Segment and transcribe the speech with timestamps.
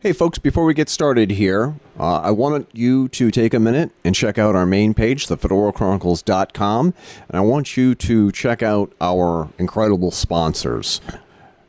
[0.00, 3.92] Hey, folks, before we get started here, uh, I want you to take a minute
[4.04, 6.94] and check out our main page, thefedorachronicles.com,
[7.28, 11.00] and I want you to check out our incredible sponsors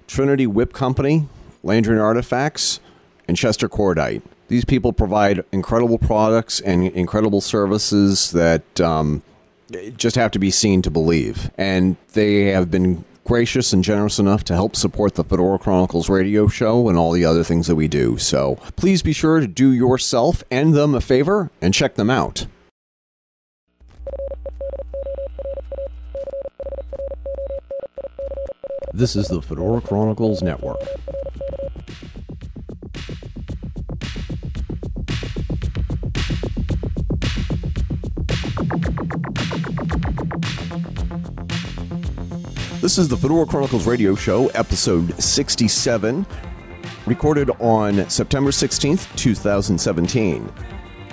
[0.08, 1.30] Trinity Whip Company,
[1.64, 2.82] Landry Artifacts,
[3.30, 4.22] and Chester Cordite.
[4.50, 9.24] These people provide incredible products and incredible services that um,
[9.96, 11.50] just have to be seen to believe.
[11.58, 16.48] And they have been gracious and generous enough to help support the Fedora Chronicles radio
[16.48, 18.18] show and all the other things that we do.
[18.18, 22.48] So please be sure to do yourself and them a favor and check them out.
[28.94, 30.80] This is the Fedora Chronicles Network.
[42.88, 46.26] This is the Fedora Chronicles radio show, episode 67,
[47.06, 50.50] recorded on September 16th, 2017.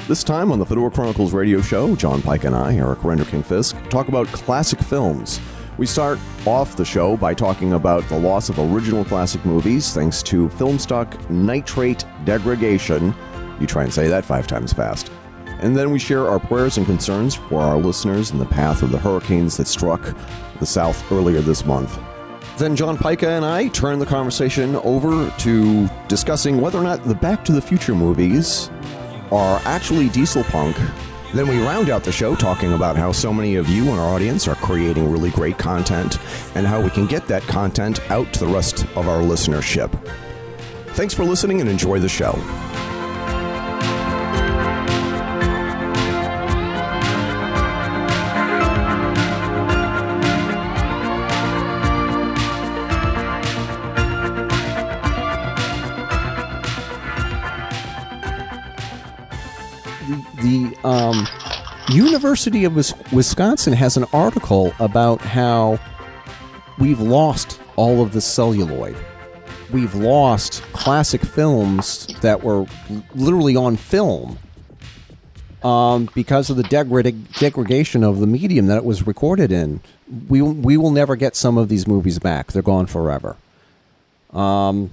[0.06, 3.76] This time on the Fedora Chronicles radio show, John Pyka and I, Eric Renderking Fisk,
[3.88, 5.40] talk about classic films.
[5.76, 10.22] We start off the show by talking about the loss of original classic movies thanks
[10.22, 13.12] to film stock nitrate degradation.
[13.58, 15.10] You try and say that five times fast.
[15.60, 18.90] And then we share our prayers and concerns for our listeners in the path of
[18.90, 20.14] the hurricanes that struck
[20.60, 21.98] the South earlier this month.
[22.58, 27.14] Then John Pyka and I turn the conversation over to discussing whether or not the
[27.14, 28.70] Back to the Future movies
[29.32, 30.76] are actually diesel punk.
[31.32, 34.14] Then we round out the show talking about how so many of you in our
[34.14, 36.18] audience are creating really great content
[36.54, 39.90] and how we can get that content out to the rest of our listenership.
[40.90, 42.34] Thanks for listening and enjoy the show.
[61.04, 61.26] Um,
[61.90, 62.74] University of
[63.12, 65.78] Wisconsin has an article about how
[66.78, 68.96] we've lost all of the celluloid.
[69.72, 72.66] We've lost classic films that were
[73.14, 74.38] literally on film
[75.62, 79.80] um, because of the degrad- degradation of the medium that it was recorded in.
[80.28, 82.52] We we will never get some of these movies back.
[82.52, 83.36] They're gone forever.
[84.32, 84.90] Um,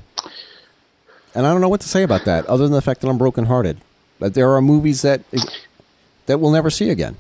[1.34, 3.18] and I don't know what to say about that, other than the fact that I'm
[3.18, 3.78] brokenhearted.
[4.20, 5.22] But there are movies that
[6.32, 7.18] that we'll never see again.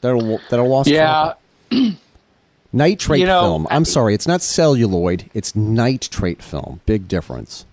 [0.00, 0.88] That are that are lost.
[0.88, 1.34] Yeah.
[2.72, 3.66] nitrate you know, film.
[3.68, 5.28] I'm sorry, it's not celluloid.
[5.34, 6.80] It's nitrate film.
[6.86, 7.66] Big difference.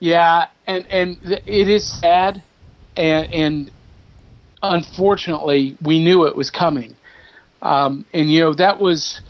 [0.00, 2.42] Yeah, and and it is sad,
[2.96, 3.70] and and
[4.62, 6.96] unfortunately, we knew it was coming.
[7.60, 9.20] Um, and you know that was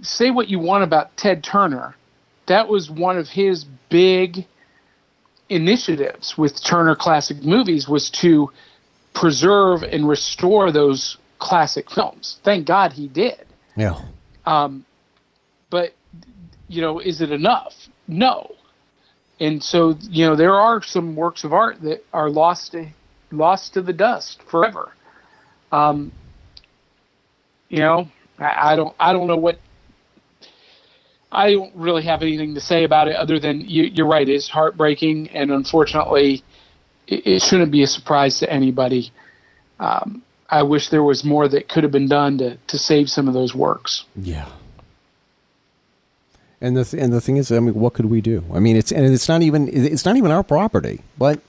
[0.00, 1.94] say what you want about Ted Turner,
[2.46, 4.46] that was one of his big
[5.54, 8.50] initiatives with Turner Classic Movies was to
[9.14, 12.38] preserve and restore those classic films.
[12.44, 13.44] Thank God he did.
[13.76, 14.00] Yeah.
[14.46, 14.84] Um,
[15.70, 15.94] but
[16.68, 17.74] you know, is it enough?
[18.08, 18.54] No.
[19.40, 22.88] And so you know, there are some works of art that are lost to,
[23.30, 24.92] lost to the dust forever.
[25.72, 26.12] Um,
[27.68, 28.08] you know,
[28.38, 29.58] I, I don't I don't know what
[31.32, 34.28] I don't really have anything to say about it other than you, are right.
[34.28, 36.44] It's heartbreaking, and unfortunately,
[37.06, 39.10] it, it, shouldn't be a surprise to anybody.
[39.80, 43.28] Um, I wish there was more that could have been done to, to save some
[43.28, 44.04] of those works.
[44.14, 44.46] Yeah.
[46.60, 48.44] And the th- and the thing is, I mean, what could we do?
[48.52, 51.40] I mean, it's and it's not even it's not even our property, but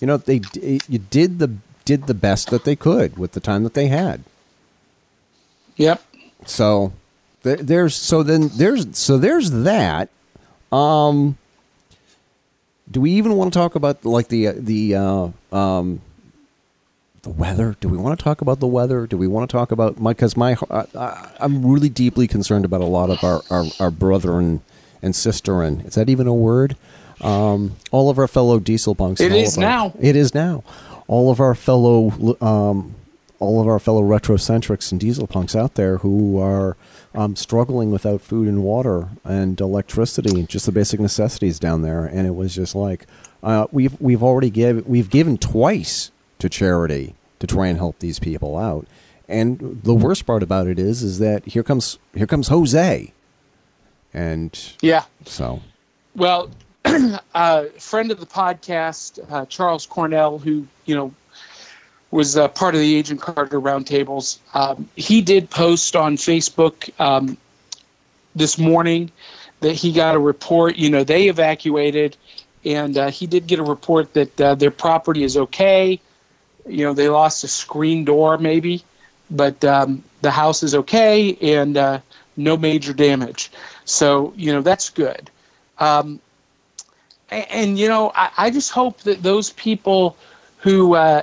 [0.00, 3.62] you know, they you did the did the best that they could with the time
[3.62, 4.24] that they had.
[5.76, 6.02] Yep.
[6.44, 6.92] So
[7.42, 10.08] there's so then there's so there's that.
[10.72, 11.38] Um,
[12.90, 16.00] do we even want to talk about like the the uh, um,
[17.22, 17.76] the weather?
[17.80, 19.06] Do we want to talk about the weather?
[19.06, 22.80] Do we want to talk about my because my I, am really deeply concerned about
[22.80, 24.60] a lot of our our, our brother and
[25.02, 26.76] and sister and is that even a word?
[27.20, 29.20] Um, all of our fellow diesel punks.
[29.20, 29.92] It is our, now.
[30.00, 30.62] It is now.
[31.08, 32.94] All of our fellow um,
[33.38, 36.76] all of our fellow retrocentrics and diesel punks out there who are
[37.14, 42.04] um, struggling without food and water and electricity, just the basic necessities down there.
[42.04, 43.06] And it was just like
[43.42, 48.18] uh, we've we've already give we've given twice to charity to try and help these
[48.18, 48.86] people out.
[49.28, 53.12] And the worst part about it is, is that here comes here comes Jose,
[54.14, 55.60] and yeah, so
[56.16, 56.50] well,
[56.84, 61.12] a uh, friend of the podcast, uh, Charles Cornell, who you know
[62.10, 64.38] was uh, part of the Agent Carter roundtables.
[64.54, 67.36] Um, he did post on Facebook um,
[68.34, 69.10] this morning
[69.60, 70.76] that he got a report.
[70.76, 72.16] You know, they evacuated,
[72.64, 76.00] and uh, he did get a report that uh, their property is okay.
[76.66, 78.82] You know, they lost a screen door maybe,
[79.30, 82.00] but um, the house is okay and uh,
[82.36, 83.50] no major damage.
[83.84, 85.30] So you know that's good.
[85.78, 86.20] Um,
[87.30, 90.16] and, and, you know, I, I, just hope that those people
[90.58, 91.22] who uh,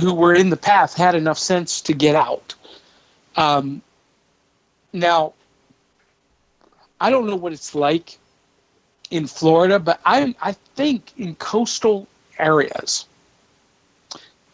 [0.00, 2.54] who were in the path had enough sense to get out.
[3.36, 3.82] Um,
[4.92, 5.34] now,
[7.00, 8.18] I don't know what it's like
[9.10, 12.06] in Florida, but I I think in coastal
[12.38, 13.06] areas,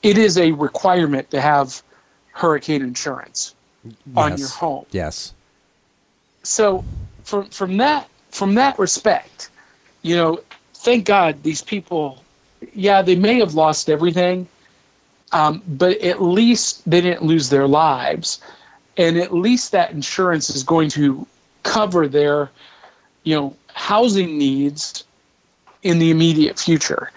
[0.03, 1.83] it is a requirement to have
[2.33, 3.55] hurricane insurance
[3.85, 3.95] yes.
[4.17, 4.87] on your home.
[4.91, 5.35] Yes.
[6.43, 6.85] So,
[7.25, 9.51] from from that from that respect,
[10.03, 10.41] you know,
[10.75, 12.23] thank God these people.
[12.75, 14.47] Yeah, they may have lost everything,
[15.33, 18.41] um, but at least they didn't lose their lives,
[18.97, 21.27] and at least that insurance is going to
[21.63, 22.51] cover their,
[23.25, 25.05] you know, housing needs
[25.83, 27.11] in the immediate future.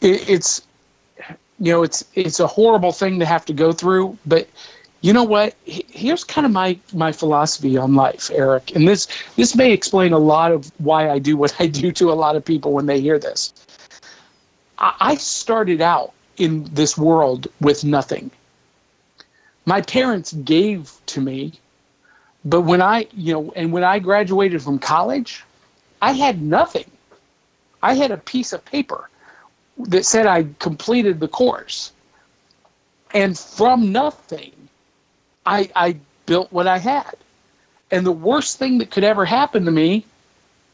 [0.00, 0.62] It, it's,
[1.58, 4.48] you know, it's it's a horrible thing to have to go through, but
[5.04, 5.54] you know what?
[5.66, 9.06] Here's kind of my my philosophy on life, Eric, and this
[9.36, 12.36] this may explain a lot of why I do what I do to a lot
[12.36, 13.52] of people when they hear this.
[14.78, 18.30] I started out in this world with nothing.
[19.66, 21.52] My parents gave to me
[22.44, 25.44] but when I, you know, and when I graduated from college,
[26.02, 26.90] I had nothing.
[27.82, 29.08] I had a piece of paper
[29.78, 31.92] that said I completed the course.
[33.12, 34.52] And from nothing,
[35.46, 35.96] I, I
[36.26, 37.16] built what I had.
[37.90, 40.04] And the worst thing that could ever happen to me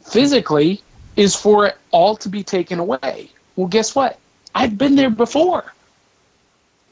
[0.02, 0.82] physically
[1.16, 3.30] is for it all to be taken away.
[3.56, 4.18] Well, guess what?
[4.54, 5.72] I've been there before.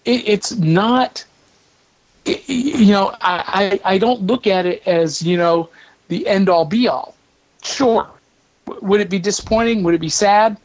[0.04, 1.24] It, it's not
[2.28, 5.70] you know, I, I, I don't look at it as, you know,
[6.08, 7.14] the end all be all.
[7.62, 8.08] Sure.
[8.66, 9.82] Would it be disappointing?
[9.82, 10.56] Would it be sad?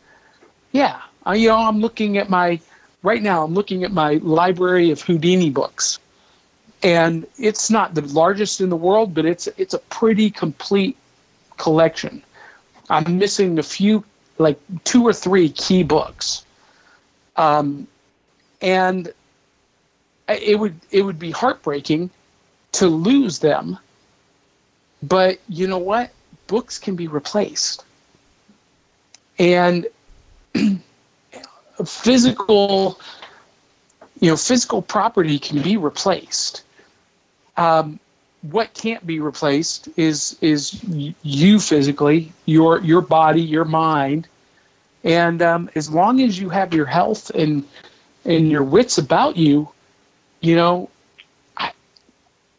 [0.71, 1.01] Yeah.
[1.25, 2.59] I, you know, I'm looking at my,
[3.01, 5.99] right now, I'm looking at my library of Houdini books.
[6.81, 10.97] And it's not the largest in the world, but it's it's a pretty complete
[11.55, 12.21] collection.
[12.89, 14.03] I'm missing a few,
[14.37, 16.43] like two or three key books.
[17.35, 17.87] Um,
[18.61, 19.11] and
[20.29, 22.09] it would it would be heartbreaking
[22.73, 23.77] to lose them.
[25.01, 26.11] But you know what?
[26.47, 27.83] Books can be replaced.
[29.39, 29.87] And
[31.85, 32.99] physical
[34.19, 36.63] you know physical property can be replaced.
[37.57, 37.99] Um,
[38.43, 40.83] what can't be replaced is is
[41.23, 44.27] you physically, your your body, your mind,
[45.03, 47.67] and um, as long as you have your health and
[48.25, 49.67] and your wits about you,
[50.41, 50.89] you know,
[51.57, 51.73] I,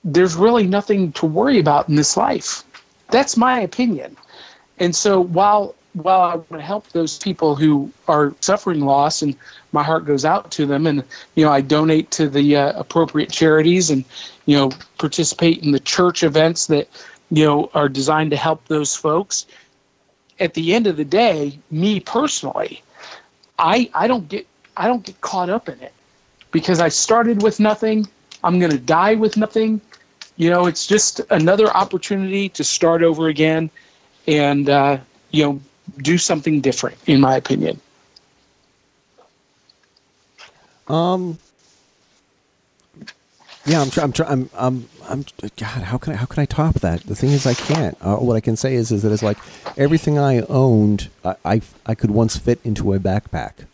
[0.05, 2.63] there's really nothing to worry about in this life.
[3.11, 4.17] That's my opinion.
[4.79, 9.37] And so while while I want to help those people who are suffering loss, and
[9.73, 11.05] my heart goes out to them, and
[11.37, 14.05] you know I donate to the uh, appropriate charities, and
[14.47, 16.89] you know participate in the church events that
[17.31, 19.47] you know are designed to help those folks.
[20.45, 22.83] At the end of the day, me personally,
[23.59, 24.47] I I don't get
[24.77, 25.95] I don't get caught up in it
[26.53, 28.07] because I started with nothing.
[28.45, 29.81] I'm going to die with nothing.
[30.37, 33.71] You know, it's just another opportunity to start over again
[34.27, 34.99] and, uh,
[35.31, 35.61] you know,
[36.03, 37.81] do something different, in my opinion.
[40.89, 41.39] Um,
[43.67, 44.05] yeah, I'm trying.
[44.05, 44.31] I'm trying.
[44.31, 44.89] I'm, I'm.
[45.09, 45.25] I'm.
[45.57, 46.17] God, how can I?
[46.17, 47.03] How can I top that?
[47.03, 47.97] The thing is, I can't.
[48.01, 49.39] Uh, what I can say is, is that it's like
[49.77, 53.67] everything I owned, I, I, I could once fit into a backpack.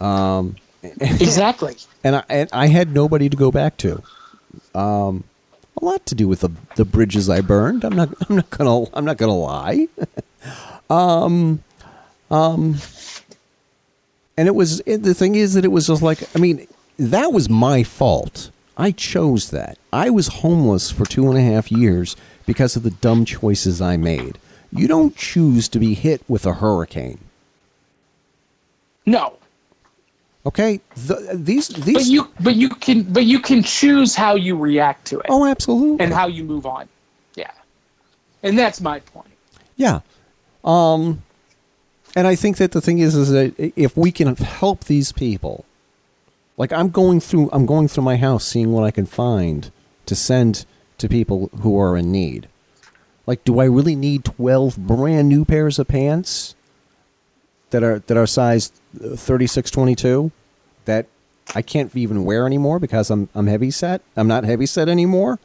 [0.00, 1.76] Um, exactly.
[2.02, 4.02] and I and I had nobody to go back to.
[4.74, 5.24] Um,
[5.80, 7.84] a lot to do with the the bridges I burned.
[7.84, 9.88] I'm not I'm not gonna I'm not gonna lie.
[10.90, 11.62] um,
[12.30, 12.76] um,
[14.36, 16.66] and it was it, the thing is that it was just like I mean
[16.98, 18.50] that was my fault.
[18.80, 19.78] I chose that.
[19.92, 23.96] I was homeless for two and a half years because of the dumb choices I
[23.96, 24.38] made.
[24.72, 27.18] You don't choose to be hit with a hurricane.
[29.06, 29.40] No,
[30.46, 31.94] Okay, the, these these.
[31.94, 35.26] But you but you can but you can choose how you react to it.
[35.28, 36.02] Oh, absolutely.
[36.02, 36.88] And how you move on.
[37.34, 37.50] Yeah,
[38.42, 39.28] and that's my point.
[39.76, 40.00] Yeah,
[40.64, 41.22] um,
[42.16, 45.66] and I think that the thing is, is that if we can help these people,
[46.60, 49.70] like I'm going through, I'm going through my house, seeing what I can find
[50.04, 50.66] to send
[50.98, 52.48] to people who are in need.
[53.26, 56.54] Like, do I really need twelve brand new pairs of pants?
[57.70, 60.30] that are that are size 3622
[60.84, 61.06] that
[61.54, 64.02] I can't even wear anymore because I'm I'm heavy set.
[64.16, 65.38] I'm not heavy set anymore.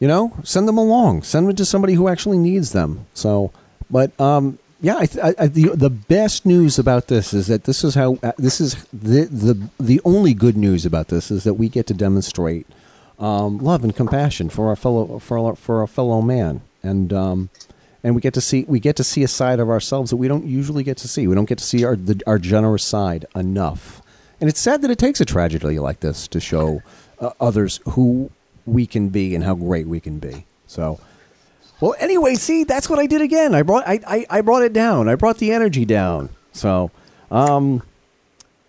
[0.00, 1.22] you know, send them along.
[1.22, 3.06] Send them to somebody who actually needs them.
[3.14, 3.52] So,
[3.90, 7.96] but um, yeah, I, I, the the best news about this is that this is
[7.96, 11.68] how uh, this is the the the only good news about this is that we
[11.68, 12.66] get to demonstrate
[13.18, 17.50] um, love and compassion for our fellow for our, for our fellow man, and um,
[18.04, 20.28] and we get to see we get to see a side of ourselves that we
[20.28, 21.26] don't usually get to see.
[21.26, 24.00] We don't get to see our the, our generous side enough,
[24.40, 26.82] and it's sad that it takes a tragedy like this to show
[27.18, 28.30] uh, others who
[28.64, 30.44] we can be and how great we can be.
[30.68, 31.00] So.
[31.80, 33.54] Well, anyway, see, that's what I did again.
[33.54, 35.08] I brought I, I, I brought it down.
[35.08, 36.30] I brought the energy down.
[36.52, 36.90] So,
[37.30, 37.82] um,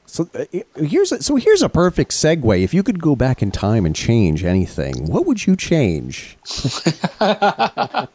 [0.05, 2.63] so uh, here's a, so here's a perfect segue.
[2.63, 6.37] If you could go back in time and change anything, what would you change?
[7.19, 8.05] uh,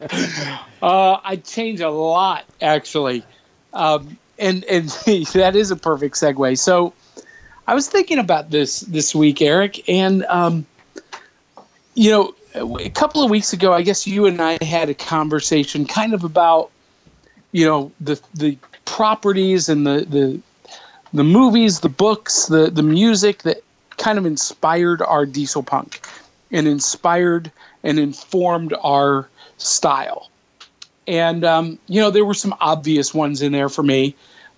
[0.82, 3.24] I'd change a lot, actually,
[3.72, 4.88] um, and and
[5.34, 6.58] that is a perfect segue.
[6.58, 6.92] So,
[7.66, 10.66] I was thinking about this this week, Eric, and um,
[11.94, 15.86] you know a couple of weeks ago, I guess you and I had a conversation
[15.86, 16.70] kind of about,
[17.52, 20.40] you know, the the properties and the the
[21.12, 23.58] the movies, the books, the the music that
[23.96, 26.06] kind of inspired our diesel punk
[26.50, 27.50] and inspired
[27.82, 30.30] and informed our style.
[31.06, 34.14] And um, you know, there were some obvious ones in there for me.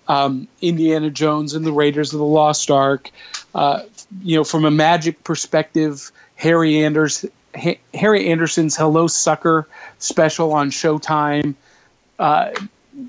[0.07, 3.11] Um, Indiana Jones and the Raiders of the Lost Ark.
[3.53, 3.83] Uh,
[4.21, 7.25] you know, from a magic perspective, Harry Anders,
[7.93, 9.67] Harry Anderson's Hello Sucker
[9.99, 11.55] special on Showtime,
[12.19, 12.51] uh,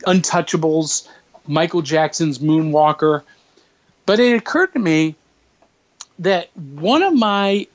[0.06, 1.08] Untouchables,
[1.46, 3.22] Michael Jackson's Moonwalker.
[4.06, 5.14] But it occurred to me
[6.18, 7.66] that one of my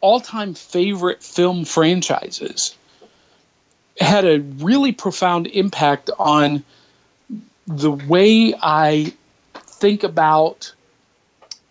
[0.00, 2.76] all time favorite film franchises
[3.98, 6.64] had a really profound impact on
[7.66, 9.12] the way I
[9.54, 10.74] think about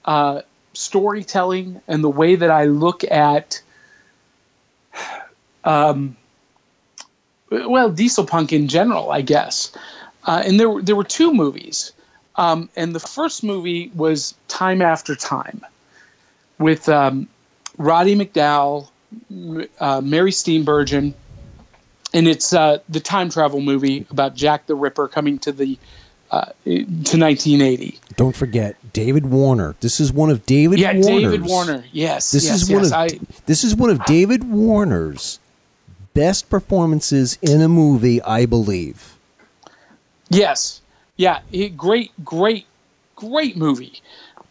[0.06, 0.42] uh,
[0.74, 3.62] storytelling and the way that I look at
[5.70, 6.18] um,
[7.52, 9.72] well, diesel punk in general, I guess.
[10.26, 11.94] Uh, and there were there were two movies,
[12.36, 15.66] um, and the first movie was Time After Time,
[16.58, 17.28] with um,
[17.78, 18.90] Roddy McDowall,
[19.80, 21.14] uh, Mary Steenburgen,
[22.14, 25.78] and it's uh, the time travel movie about Jack the Ripper coming to the
[26.32, 28.00] uh, to 1980.
[28.18, 29.76] Don't forget David Warner.
[29.80, 30.80] This is one of David.
[30.80, 31.84] Yeah, Warner's, David Warner.
[31.92, 35.40] Yes, this yes, is yes, one of I, this is one of David Warner's
[36.20, 39.16] best performances in a movie, I believe.
[40.30, 40.82] Yes,
[41.16, 42.66] yeah, it, great, great,
[43.16, 44.02] great movie.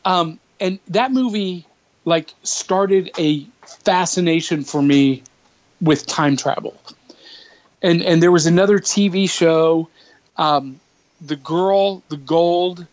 [0.07, 1.67] Um, and that movie
[2.07, 3.47] like started a
[3.85, 5.23] fascination for me
[5.83, 6.75] with time travel.
[7.83, 9.91] And and there was another TV show.
[10.39, 10.81] Um,
[11.21, 12.87] the girl, the gold,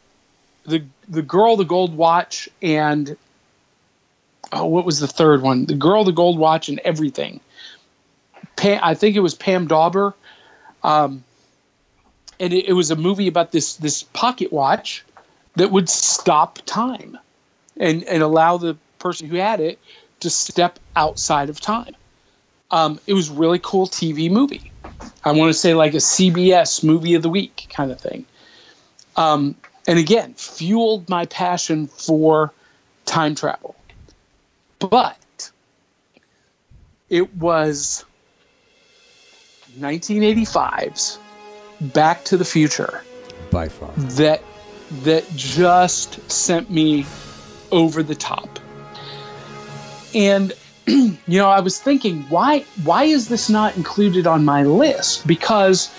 [0.66, 3.16] the the girl, the gold watch, and
[4.52, 5.66] oh, what was the third one?
[5.66, 7.40] The girl, the gold watch, and everything.
[8.56, 10.14] Pam, I think it was Pam Dawber,
[10.84, 11.24] um,
[12.40, 15.04] and it, it was a movie about this this pocket watch
[15.56, 17.18] that would stop time,
[17.78, 19.80] and and allow the person who had it
[20.22, 21.96] to step outside of time.
[22.72, 24.72] Um, it was really cool TV movie.
[25.24, 28.26] I want to say like a CBS movie of the week kind of thing.
[29.16, 29.56] Um,
[29.88, 32.52] and again, fueled my passion for
[33.06, 33.76] time travel.
[34.80, 35.52] But
[37.10, 38.04] it was
[39.80, 41.20] 1985's
[41.94, 43.04] Back to the Future
[43.52, 44.42] by far that
[45.04, 47.06] that just sent me
[47.72, 48.60] over the top.
[50.14, 50.54] And
[50.88, 55.28] you know, I was thinking, why why is this not included on my list?
[55.28, 55.94] Because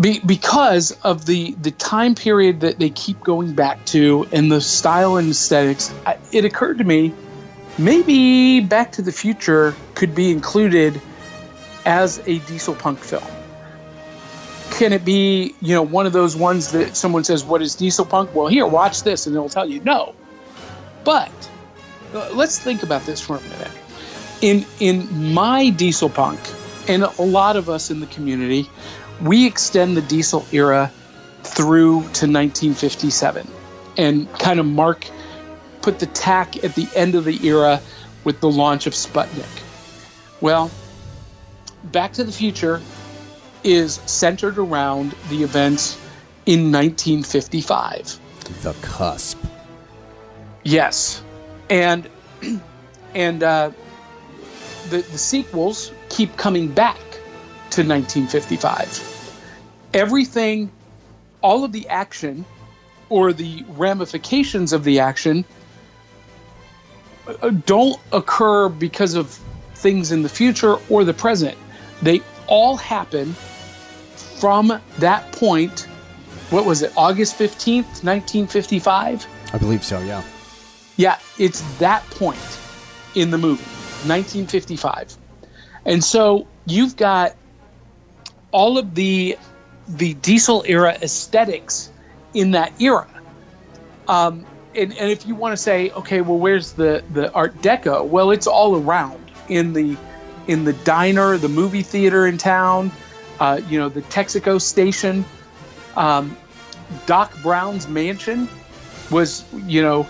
[0.00, 4.60] be, because of the the time period that they keep going back to and the
[4.60, 7.14] style and aesthetics, I, it occurred to me
[7.78, 11.00] maybe Back to the Future could be included
[11.84, 13.24] as a diesel punk film.
[14.70, 18.04] Can it be, you know, one of those ones that someone says, "What is diesel
[18.04, 20.14] punk?" Well, here, watch this, and it'll tell you no.
[21.04, 21.30] But
[22.14, 23.70] uh, let's think about this for a minute.
[24.40, 26.40] In in my diesel punk,
[26.88, 28.68] and a lot of us in the community,
[29.20, 30.90] we extend the diesel era
[31.42, 33.46] through to 1957
[33.98, 35.06] and kind of mark
[35.82, 37.80] put the tack at the end of the era
[38.24, 39.44] with the launch of Sputnik.
[40.40, 40.70] Well,
[41.84, 42.80] Back to the Future
[43.64, 45.96] is centered around the events
[46.46, 48.18] in 1955.
[48.62, 49.38] The cusp.
[50.62, 51.22] Yes,
[51.68, 52.08] and
[53.14, 53.70] and uh,
[54.90, 56.98] the the sequels keep coming back
[57.70, 59.34] to 1955.
[59.94, 60.70] Everything,
[61.40, 62.44] all of the action,
[63.08, 65.44] or the ramifications of the action,
[67.64, 69.38] don't occur because of
[69.74, 71.56] things in the future or the present.
[72.02, 73.34] They all happen
[74.14, 75.86] from that point.
[76.50, 76.92] What was it?
[76.96, 79.26] August 15th, 1955?
[79.52, 80.22] I believe so, yeah.
[80.96, 82.58] Yeah, it's that point
[83.14, 83.62] in the movie,
[84.06, 85.16] 1955.
[85.84, 87.36] And so you've got
[88.52, 89.38] all of the
[89.88, 91.90] the diesel era aesthetics
[92.34, 93.08] in that era.
[94.08, 98.06] Um, and, and if you want to say, okay, well, where's the, the Art Deco?
[98.06, 99.96] Well, it's all around in the
[100.48, 102.90] in the diner, the movie theater in town,
[103.38, 105.24] uh, you know, the Texaco station.
[105.96, 106.36] Um,
[107.06, 108.48] Doc Brown's mansion
[109.10, 110.06] was, you know,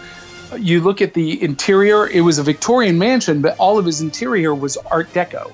[0.59, 4.55] you look at the interior, it was a Victorian mansion, but all of his interior
[4.55, 5.53] was Art Deco.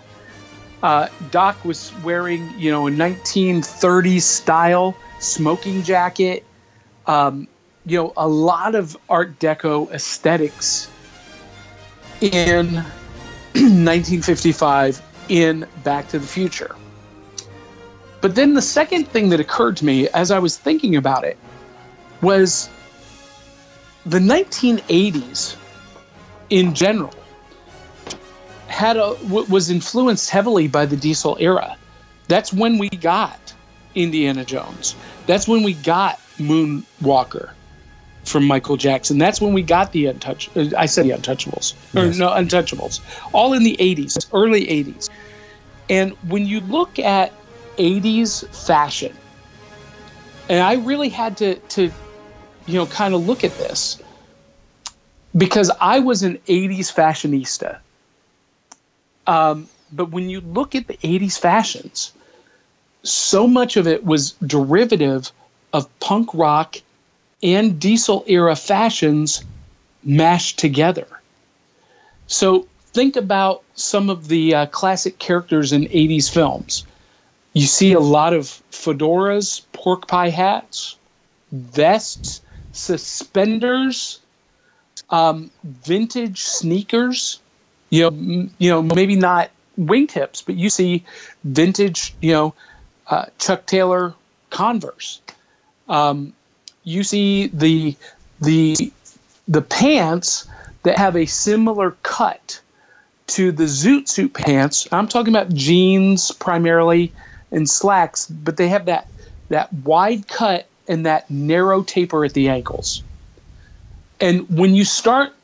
[0.83, 6.45] Uh, Doc was wearing, you know, a 1930s style smoking jacket.
[7.07, 7.49] Um,
[7.88, 10.90] you know, a lot of Art Deco aesthetics
[12.21, 12.75] in
[13.54, 16.76] 1955 in Back to the Future.
[18.21, 21.38] But then the second thing that occurred to me as I was thinking about it
[22.21, 22.68] was
[24.04, 25.57] the 1980s
[26.50, 27.14] in general
[28.66, 31.76] had a was influenced heavily by the diesel era.
[32.26, 33.54] That's when we got
[33.95, 34.95] Indiana Jones.
[35.26, 37.52] That's when we got Moonwalker
[38.28, 39.18] from Michael Jackson.
[39.18, 40.49] That's when we got the Untouch.
[40.56, 42.18] Uh, I said the Untouchables or yes.
[42.18, 43.00] no Untouchables.
[43.32, 45.11] All in the 80s, early 80s.
[45.90, 47.32] And when you look at
[47.78, 49.16] 80s fashion,
[50.49, 51.90] and I really had to to
[52.66, 54.00] you know kind of look at this
[55.37, 57.78] because I was an 80s fashionista.
[59.26, 62.12] Um, but when you look at the 80s fashions,
[63.02, 65.30] so much of it was derivative
[65.73, 66.76] of punk rock
[67.42, 69.45] and diesel era fashions
[70.04, 71.07] mashed together.
[72.26, 76.85] So think about some of the uh, classic characters in 80s films.
[77.54, 80.97] You see a lot of fedoras, pork pie hats,
[81.52, 82.41] vests,
[82.73, 84.21] suspenders,
[85.10, 87.41] um, vintage sneakers.
[87.91, 91.04] You know, m- you know, maybe not wingtips, but you see
[91.45, 92.54] vintage, you know,
[93.08, 94.15] uh, Chuck Taylor
[94.50, 95.21] Converse.
[95.89, 96.34] Um,
[96.89, 97.95] you see the
[98.41, 98.91] the
[99.47, 100.49] the pants
[100.85, 102.61] that have a similar cut
[103.29, 104.89] to the zoot suit pants.
[104.91, 107.13] I'm talking about jeans primarily
[107.51, 109.09] and slacks, but they have that
[109.51, 113.03] that wide cut and that narrow taper at the ankles.
[114.21, 115.35] And when you start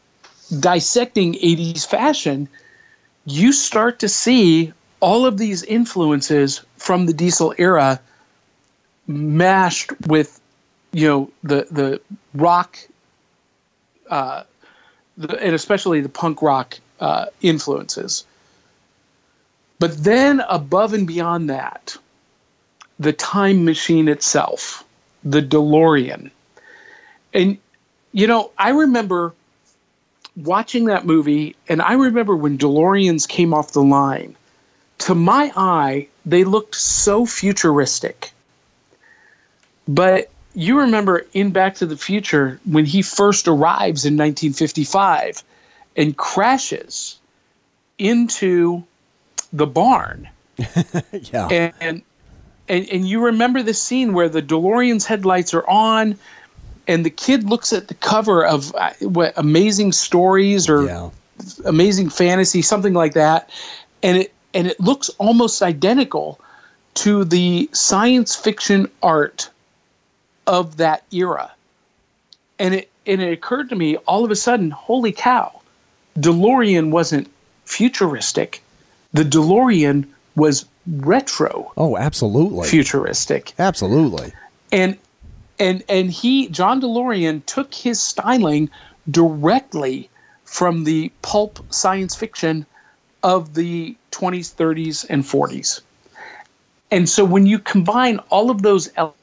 [0.60, 2.48] dissecting 80s fashion,
[3.26, 8.00] you start to see all of these influences from the diesel era
[9.06, 10.40] mashed with
[10.94, 12.00] you know the the
[12.34, 12.78] rock
[14.10, 14.44] uh,
[15.16, 18.24] the, and especially the punk rock uh, influences
[19.78, 21.96] but then above and beyond that
[22.98, 24.84] the time machine itself
[25.24, 26.30] the delorean
[27.34, 27.58] and
[28.14, 29.34] you know, I remember
[30.36, 34.36] watching that movie, and I remember when DeLoreans came off the line.
[34.98, 38.30] To my eye, they looked so futuristic.
[39.88, 45.42] But you remember in Back to the Future when he first arrives in 1955
[45.96, 47.18] and crashes
[47.98, 48.82] into
[49.52, 50.28] the barn.
[51.12, 51.48] yeah.
[51.50, 52.02] And, and
[52.90, 56.16] and you remember the scene where the DeLorean's headlights are on
[56.86, 61.10] and the kid looks at the cover of uh, what amazing stories or yeah.
[61.64, 63.50] amazing fantasy something like that
[64.02, 66.40] and it and it looks almost identical
[66.94, 69.50] to the science fiction art
[70.46, 71.52] of that era.
[72.58, 75.60] And it and it occurred to me all of a sudden holy cow
[76.18, 77.30] DeLorean wasn't
[77.64, 78.62] futuristic.
[79.12, 82.68] The DeLorean was retro oh absolutely.
[82.68, 83.52] futuristic.
[83.58, 84.32] Absolutely.
[84.70, 84.98] And
[85.58, 88.70] and and he John DeLorean took his styling
[89.10, 90.08] directly
[90.44, 92.66] from the pulp science fiction
[93.22, 95.80] of the 20s, 30s, and 40s.
[96.90, 99.18] And so when you combine all of those elements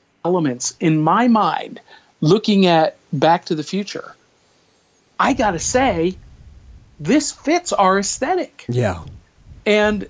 [0.80, 1.80] in my mind,
[2.22, 4.16] looking at Back to the Future,
[5.20, 6.16] I got to say,
[7.00, 8.66] this fits our aesthetic.
[8.70, 9.04] Yeah.
[9.66, 10.08] And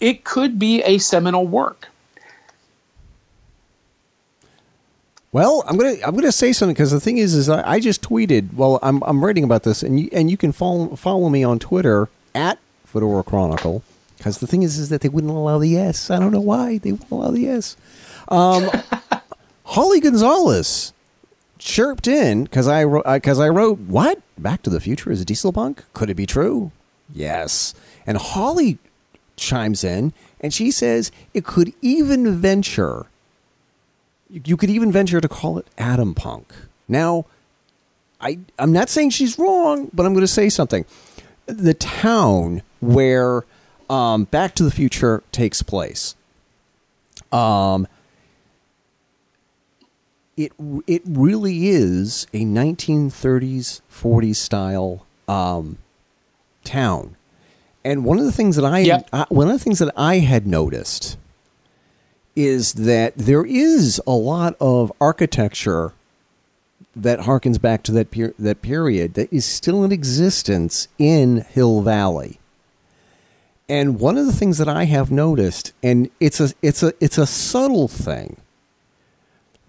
[0.00, 1.88] it could be a seminal work.
[5.30, 8.02] Well, I'm gonna I'm gonna say something because the thing is, is I, I, just
[8.02, 8.52] tweeted.
[8.52, 11.58] Well, I'm I'm writing about this, and you and you can follow follow me on
[11.58, 13.82] Twitter at Fedora Chronicle.
[14.18, 16.10] Because the thing is, is that they wouldn't allow the S.
[16.10, 17.76] I don't know why they wouldn't allow the S.
[18.28, 18.70] Um,
[19.72, 20.92] Holly Gonzalez
[21.58, 25.50] chirped in because I because I wrote what Back to the Future is a diesel
[25.50, 25.84] punk.
[25.94, 26.72] Could it be true?
[27.10, 27.74] Yes.
[28.06, 28.76] And Holly
[29.36, 33.06] chimes in and she says it could even venture.
[34.28, 36.52] You could even venture to call it Atom Punk.
[36.86, 37.24] Now,
[38.20, 40.84] I I'm not saying she's wrong, but I'm going to say something.
[41.46, 43.46] The town where
[43.88, 46.14] um, Back to the Future takes place.
[47.32, 47.88] Um,
[50.36, 50.52] it
[50.86, 55.78] it really is a 1930s 40s style um,
[56.64, 57.16] town
[57.84, 59.08] and one of the things that I, Yep.
[59.12, 61.16] I one of the things that I had noticed
[62.34, 65.92] is that there is a lot of architecture
[66.94, 71.82] that harkens back to that per- that period that is still in existence in Hill
[71.82, 72.38] Valley.
[73.68, 77.18] And one of the things that I have noticed, and it's a it's a it's
[77.18, 78.36] a subtle thing,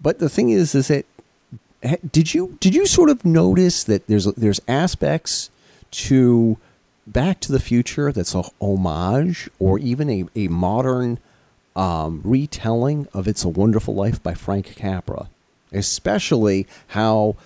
[0.04, 1.06] but the thing is, is that
[2.12, 5.50] did you did you sort of notice that there's there's aspects
[5.92, 6.58] to
[7.06, 11.18] Back to the Future that's a homage or even a, a modern
[11.74, 15.30] um, retelling of It's a Wonderful Life by Frank Capra,
[15.72, 17.36] especially how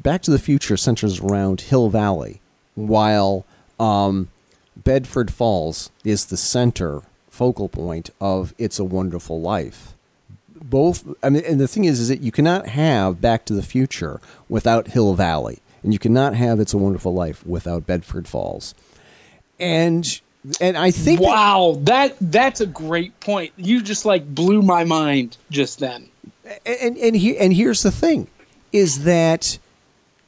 [0.00, 2.40] Back to the Future centers around Hill Valley,
[2.76, 3.44] while
[3.80, 4.28] um,
[4.76, 9.95] Bedford Falls is the center focal point of It's a Wonderful Life
[10.70, 13.62] both I mean and the thing is is that you cannot have Back to the
[13.62, 18.74] Future without Hill Valley and you cannot have It's a Wonderful Life without Bedford Falls.
[19.58, 20.20] And
[20.60, 23.52] and I think Wow, that that's a great point.
[23.56, 26.08] You just like blew my mind just then.
[26.64, 28.28] and and he, and here's the thing
[28.72, 29.58] is that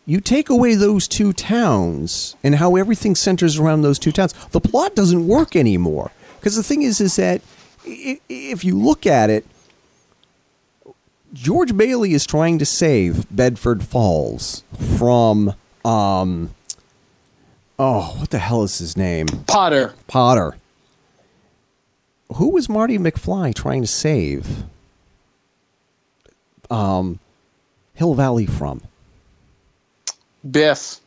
[0.06, 4.60] you take away those two towns and how everything centers around those two towns the
[4.60, 7.42] plot doesn't work anymore because the thing is is that
[7.84, 9.44] if you look at it
[11.32, 14.64] George Bailey is trying to save Bedford Falls
[14.96, 16.54] from um
[17.78, 19.94] oh what the hell is his name Potter.
[20.06, 20.56] Potter
[22.34, 24.64] who was Marty McFly trying to save
[26.70, 27.18] um,
[27.94, 28.82] Hill Valley from?
[30.48, 31.00] Biff.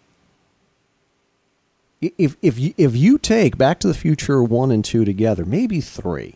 [2.01, 5.81] If if you if you take Back to the Future one and two together, maybe
[5.81, 6.35] three.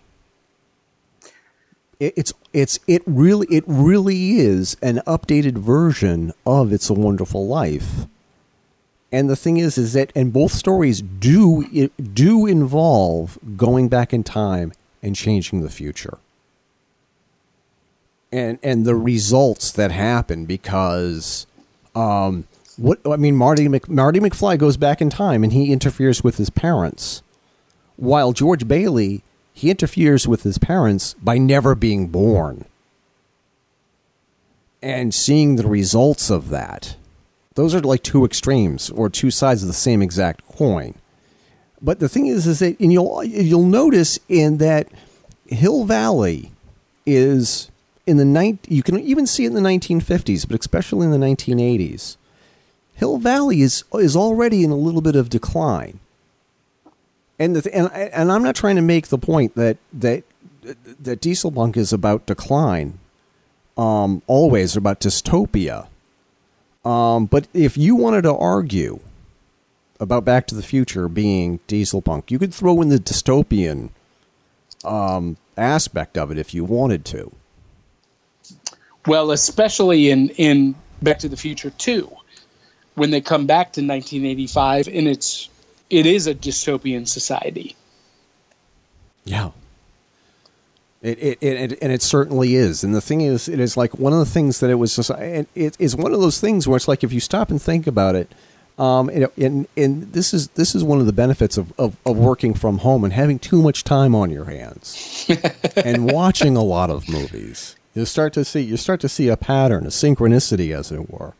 [1.99, 8.07] It's it's it really it really is an updated version of It's a Wonderful Life.
[9.11, 14.23] And the thing is, is that and both stories do do involve going back in
[14.23, 14.71] time
[15.03, 16.17] and changing the future.
[18.31, 21.47] And and the results that happen because
[21.93, 26.23] um, what I mean, Marty Mc, Marty McFly goes back in time and he interferes
[26.23, 27.21] with his parents,
[27.97, 29.23] while George Bailey
[29.55, 32.65] he interferes with his parents by never being born
[34.81, 36.97] and seeing the results of that.
[37.55, 40.93] Those are like two extremes or two sides of the same exact coin.
[41.81, 44.89] But the thing is, is that and you'll you'll notice in that
[45.47, 46.51] Hill Valley
[47.05, 47.71] is
[48.05, 48.59] in the night.
[48.67, 52.17] You can even see it in the 1950s, but especially in the 1980s.
[52.95, 56.01] Hill Valley is is already in a little bit of decline.
[57.37, 60.23] And the th- and and I'm not trying to make the point that that
[60.99, 62.99] that diesel punk is about decline.
[63.77, 65.87] Um, always about dystopia.
[66.85, 68.99] Um, but if you wanted to argue
[69.99, 73.89] about Back to the Future being diesel punk, you could throw in the dystopian
[74.85, 77.31] um, aspect of it if you wanted to.
[79.07, 82.09] Well, especially in in Back to the Future 2,
[82.95, 85.49] when they come back to 1985 and it's
[85.89, 87.75] it is a dystopian society.
[89.23, 89.51] Yeah.
[91.01, 92.83] It, it, it, and it certainly is.
[92.83, 95.11] And the thing is, it is like one of the things that it was just,
[95.11, 97.85] and it is one of those things where it's like if you stop and think
[97.85, 98.31] about it,
[98.77, 102.17] um, and, and, and this is this is one of the benefits of, of, of
[102.17, 105.29] working from home and having too much time on your hands
[105.77, 107.77] and watching a lot of movies.
[107.93, 111.35] You start to see you start to see a pattern, a synchronicity, as it were.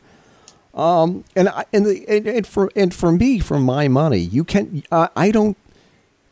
[0.76, 4.44] Um, and I, and, the, and and for and for me, for my money, you
[4.44, 5.56] can I I don't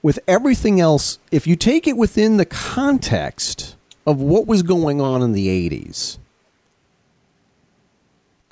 [0.04, 3.74] with everything else, if you take it within the context
[4.06, 6.18] of what was going on in the 80s,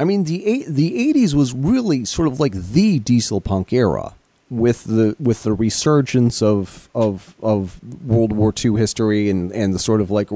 [0.01, 4.15] I mean, the the 80s was really sort of like the diesel punk era
[4.49, 9.79] with the with the resurgence of of of World War II history and and the
[9.79, 10.31] sort of like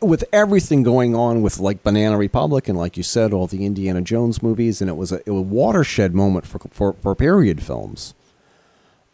[0.00, 4.00] with everything going on with like Banana Republic and like you said all the Indiana
[4.00, 7.62] Jones movies and it was a, it was a watershed moment for for, for period
[7.62, 8.14] films.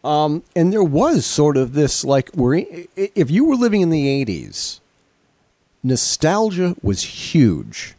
[0.03, 2.65] Um, and there was sort of this like we're
[2.97, 4.81] if you were living in the 80s
[5.83, 7.95] nostalgia was huge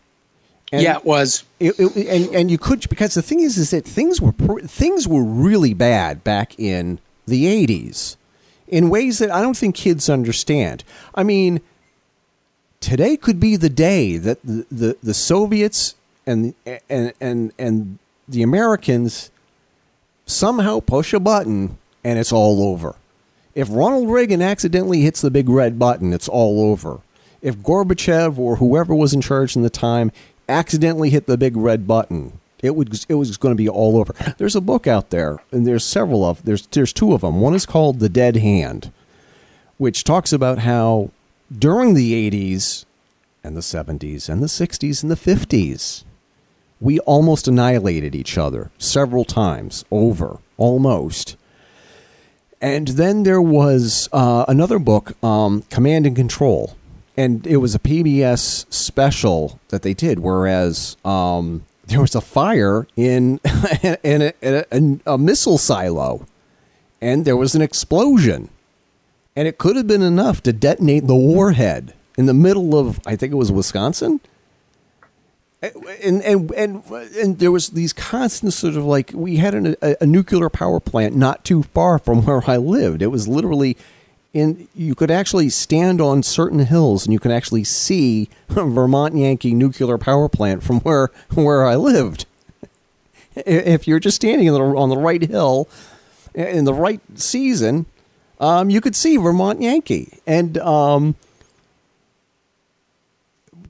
[0.71, 1.43] And yeah, it was.
[1.59, 5.07] It, it, and and you could because the thing is is that things were things
[5.07, 8.17] were really bad back in the 80s
[8.67, 10.83] in ways that I don't think kids understand.
[11.13, 11.61] I mean,
[12.85, 15.95] today could be the day that the, the, the Soviets
[16.27, 16.53] and,
[16.87, 19.31] and and and the Americans
[20.27, 22.95] somehow push a button and it's all over.
[23.55, 26.99] If Ronald Reagan accidentally hits the big red button, it's all over.
[27.41, 30.11] If Gorbachev or whoever was in charge in the time
[30.47, 34.13] accidentally hit the big red button, it was it was going to be all over.
[34.37, 37.41] There's a book out there, and there's several of there's there's two of them.
[37.41, 38.91] One is called The Dead Hand,
[39.79, 41.09] which talks about how
[41.51, 42.85] during the 80s
[43.43, 46.03] and the 70s and the 60s and the 50s,
[46.81, 51.37] we almost annihilated each other several times over, almost.
[52.61, 56.75] And then there was uh, another book, um, Command and Control,
[57.15, 60.19] and it was a PBS special that they did.
[60.19, 63.39] Whereas um, there was a fire in
[63.83, 66.25] in, a, in a, a missile silo,
[67.01, 68.49] and there was an explosion,
[69.35, 73.15] and it could have been enough to detonate the warhead in the middle of I
[73.15, 74.21] think it was Wisconsin.
[75.61, 79.95] And and and and there was these constant sort of like we had an, a,
[80.01, 83.01] a nuclear power plant not too far from where I lived.
[83.01, 83.77] It was literally
[84.33, 89.53] in you could actually stand on certain hills and you can actually see Vermont Yankee
[89.53, 92.25] nuclear power plant from where where I lived.
[93.35, 95.67] If you're just standing on the right hill
[96.33, 97.85] in the right season,
[98.39, 101.15] um, you could see Vermont Yankee, and um,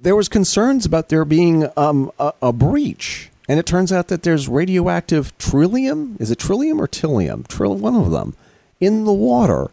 [0.01, 4.23] there was concerns about there being um, a, a, breach, and it turns out that
[4.23, 6.17] there's radioactive trillium.
[6.19, 7.47] Is it trillium or tillium?
[7.47, 8.35] Trill, one of them,
[8.79, 9.69] in the water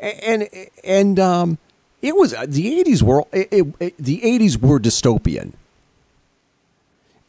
[0.00, 0.48] and
[0.84, 1.58] and um,
[2.02, 3.48] it was the eighties were it,
[3.80, 5.52] it, the eighties were dystopian,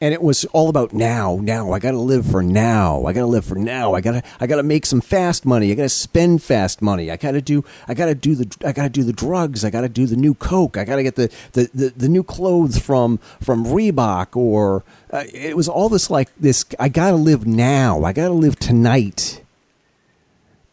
[0.02, 1.40] and it was all about now.
[1.42, 3.06] Now I got to live for now.
[3.06, 3.94] I got to live for now.
[3.94, 5.72] I got to I got to make some fast money.
[5.72, 7.12] I got to spend fast money.
[7.12, 9.66] I got to do I got to do the I got to do the drugs.
[9.66, 10.78] I got to do the new coke.
[10.78, 15.24] I got to get the, the, the the new clothes from from Reebok or uh,
[15.34, 16.66] it was all this like this.
[16.80, 18.04] I got to live now.
[18.04, 19.44] I got to live tonight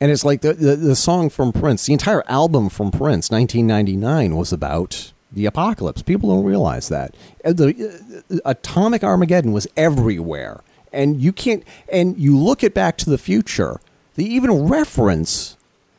[0.01, 4.37] and it's like the, the, the song from Prince, the entire album from Prince, 1999,
[4.37, 6.03] was about the apocalypse.
[6.03, 10.63] People don't realize that the uh, atomic Armageddon was everywhere,
[10.93, 11.65] and you can't.
[11.91, 13.81] And you look at Back to the Future,
[14.15, 15.57] they even reference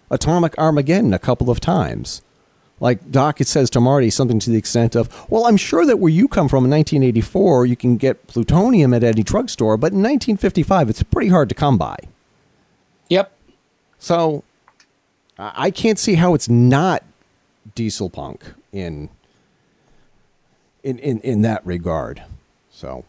[0.10, 2.22] atomic Armageddon a couple of times.
[2.80, 5.98] Like Doc, it says to Marty something to the extent of, "Well, I'm sure that
[5.98, 10.00] where you come from in 1984, you can get plutonium at any drugstore, but in
[10.04, 11.98] 1955, it's pretty hard to come by."
[13.10, 13.32] Yep.
[14.00, 14.44] So
[15.40, 17.04] I can't see how it's not
[17.76, 19.10] diesel punk in
[20.88, 22.24] in in, in that regard.
[22.72, 23.04] So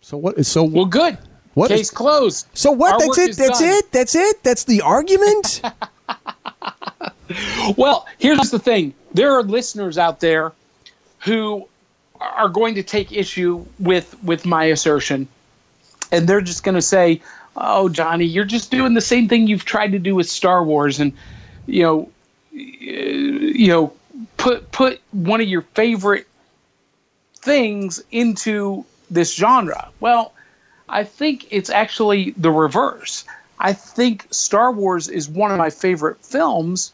[0.00, 1.18] so what is so well good.
[1.52, 2.46] What Case is, closed.
[2.54, 2.94] So what?
[2.94, 3.36] Our That's it.
[3.36, 3.68] That's done.
[3.68, 3.92] it.
[3.92, 4.42] That's it.
[4.42, 5.60] That's the argument.
[7.76, 8.94] well, here's the thing.
[9.12, 10.52] There are listeners out there
[11.18, 11.68] who
[12.20, 15.28] are going to take issue with with my assertion,
[16.12, 17.20] and they're just going to say,
[17.56, 21.00] oh Johnny, you're just doing the same thing you've tried to do with Star Wars,
[21.00, 21.12] and
[21.66, 22.10] you know,
[22.52, 23.92] you know,
[24.38, 26.26] put put one of your favorite
[27.36, 29.88] things into this genre.
[30.00, 30.32] Well,
[30.88, 33.24] I think it's actually the reverse.
[33.60, 36.92] I think Star Wars is one of my favorite films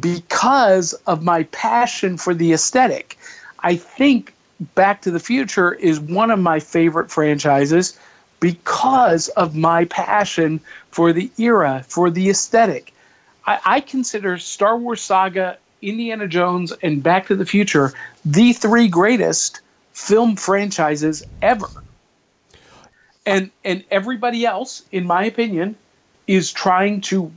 [0.00, 3.18] because of my passion for the aesthetic.
[3.60, 4.34] I think
[4.74, 7.98] Back to the Future is one of my favorite franchises
[8.40, 12.92] because of my passion for the era, for the aesthetic.
[13.46, 17.92] I, I, consider Star Wars Saga, Indiana Jones, and Back to the Future
[18.24, 19.60] the three greatest
[19.92, 21.68] film franchises ever.
[23.24, 25.76] And and everybody else, in my opinion,
[26.26, 27.32] is trying to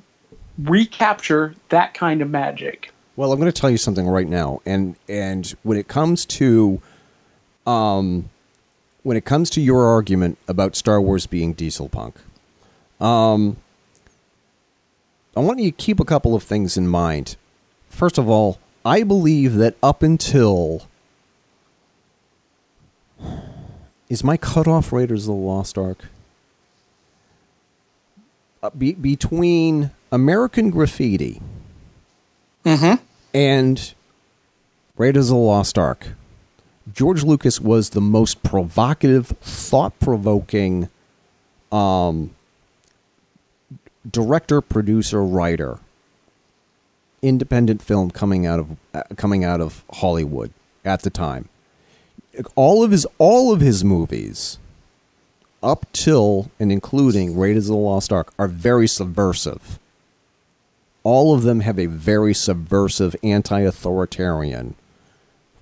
[0.58, 2.92] recapture that kind of magic.
[3.16, 6.82] Well, I'm going to tell you something right now, and and when it comes to
[7.66, 8.30] um,
[9.04, 12.16] when it comes to your argument about Star Wars being diesel punk,
[13.00, 13.58] um,
[15.36, 17.36] I want you to keep a couple of things in mind.
[18.00, 20.84] First of all, I believe that up until
[24.08, 26.06] is my cutoff Raiders of the Lost Ark
[28.64, 31.42] uh, be, between American Graffiti
[32.64, 33.04] mm-hmm.
[33.34, 33.94] and
[34.96, 36.08] Raiders of the Lost Ark.
[36.94, 40.88] George Lucas was the most provocative, thought provoking
[41.70, 42.34] um,
[44.10, 45.80] director, producer, writer,
[47.22, 50.52] independent film coming out of uh, coming out of Hollywood
[50.86, 51.50] at the time.
[52.56, 54.58] all of his all of his movies
[55.62, 59.80] up till and including Raiders of the Lost Ark are very subversive.
[61.04, 64.76] All of them have a very subversive, anti-authoritarian,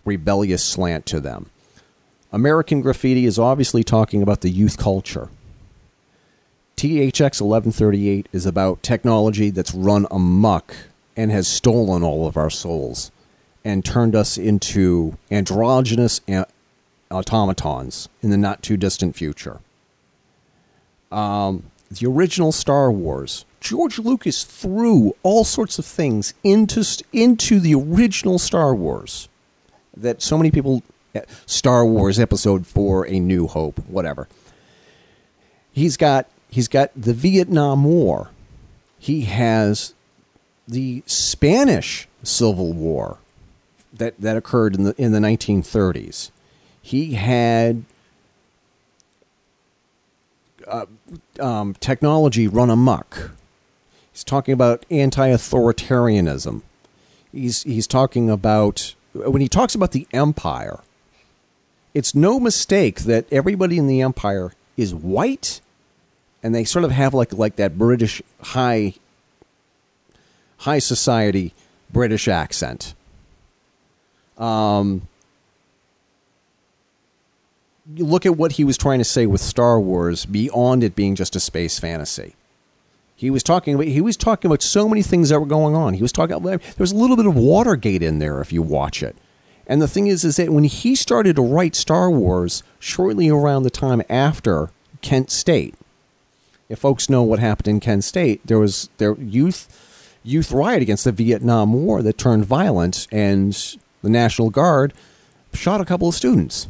[0.04, 1.50] rebellious slant to them.
[2.32, 5.30] American Graffiti is obviously talking about the youth culture.
[6.76, 10.76] THX 1138 is about technology that's run amuck
[11.17, 13.12] and has stolen all of our souls
[13.65, 16.21] and turned us into androgynous
[17.12, 19.60] automatons in the not too distant future.
[21.12, 27.73] Um, the original Star Wars, George Lucas threw all sorts of things into into the
[27.75, 29.27] original Star Wars
[29.95, 30.84] that so many people
[31.15, 34.27] eh, Star Wars Episode 4 A New Hope, whatever.
[35.71, 38.30] He's got he's got the Vietnam War.
[38.99, 39.93] He has
[40.67, 43.17] the Spanish Civil War
[43.93, 46.32] that, that occurred in the in the 1930s.
[46.82, 47.84] He had
[50.67, 50.86] uh,
[51.39, 53.32] um, technology run amok.
[54.12, 56.62] He's talking about anti-authoritarianism.
[57.32, 60.80] He's he's talking about when he talks about the empire.
[61.93, 65.62] It's no mistake that everybody in the empire is white,
[66.43, 68.95] and they sort of have like like that British high
[70.58, 71.54] high society
[71.91, 72.93] British accent.
[74.38, 75.08] Um,
[77.96, 81.36] look at what he was trying to say with Star Wars beyond it being just
[81.36, 82.36] a space fantasy.
[83.15, 85.96] He was talking about he was talking about so many things that were going on.
[85.96, 88.62] He was talking about there was a little bit of Watergate in there if you
[88.62, 89.15] watch it.
[89.65, 93.63] And the thing is is that when he started to write Star Wars shortly around
[93.63, 94.70] the time after
[95.02, 95.74] Kent State,
[96.70, 99.67] if folks know what happened in Kent State, there was their youth
[100.27, 103.53] youth riot against the Vietnam War that turned violent and
[104.01, 104.93] the National Guard
[105.53, 106.67] shot a couple of students.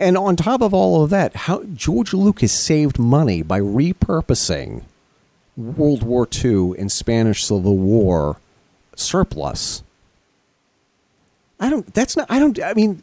[0.00, 4.82] And on top of all of that, how George Lucas saved money by repurposing
[5.56, 8.38] World War II and Spanish Civil War
[8.96, 9.82] surplus.
[11.60, 11.94] I don't.
[11.94, 12.26] That's not.
[12.28, 12.60] I don't.
[12.60, 13.00] I mean,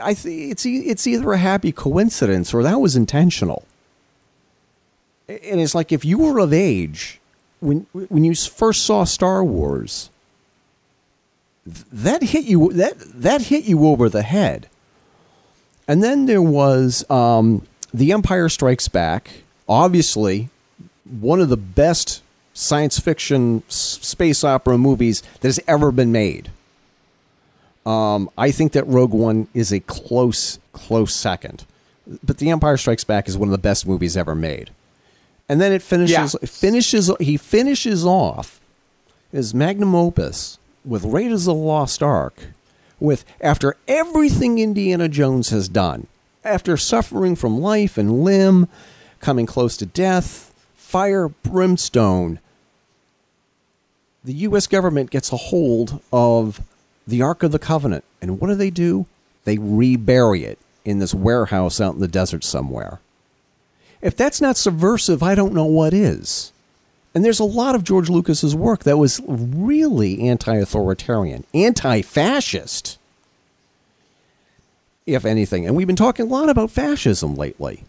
[0.00, 3.66] I think it's it's either a happy coincidence or that was intentional.
[5.28, 7.19] And it's like if you were of age
[7.60, 10.10] when when you first saw Star Wars,
[11.66, 14.68] that hit you that that hit you over the head.
[15.86, 19.30] And then there was um, The Empire Strikes Back,
[19.68, 20.50] obviously
[21.10, 26.50] one of the best science fiction space opera movies that has ever been made.
[27.84, 31.64] Um, I think that Rogue One is a close, close second.
[32.22, 34.70] But The Empire Strikes Back is one of the best movies ever made.
[35.50, 36.36] And then it finishes.
[36.40, 36.46] Yeah.
[36.46, 37.10] Finishes.
[37.18, 38.60] He finishes off
[39.32, 42.50] his magnum opus with Raiders of the Lost Ark,
[43.00, 46.06] with after everything Indiana Jones has done,
[46.44, 48.68] after suffering from life and limb,
[49.18, 52.38] coming close to death, fire, brimstone,
[54.22, 54.68] the U.S.
[54.68, 56.60] government gets a hold of
[57.08, 58.04] the Ark of the Covenant.
[58.22, 59.06] And what do they do?
[59.42, 63.00] They rebury it in this warehouse out in the desert somewhere.
[64.02, 66.52] If that's not subversive, I don't know what is.
[67.14, 72.98] And there's a lot of George Lucas's work that was really anti-authoritarian, anti-fascist,
[75.06, 75.66] if anything.
[75.66, 77.84] And we've been talking a lot about fascism lately.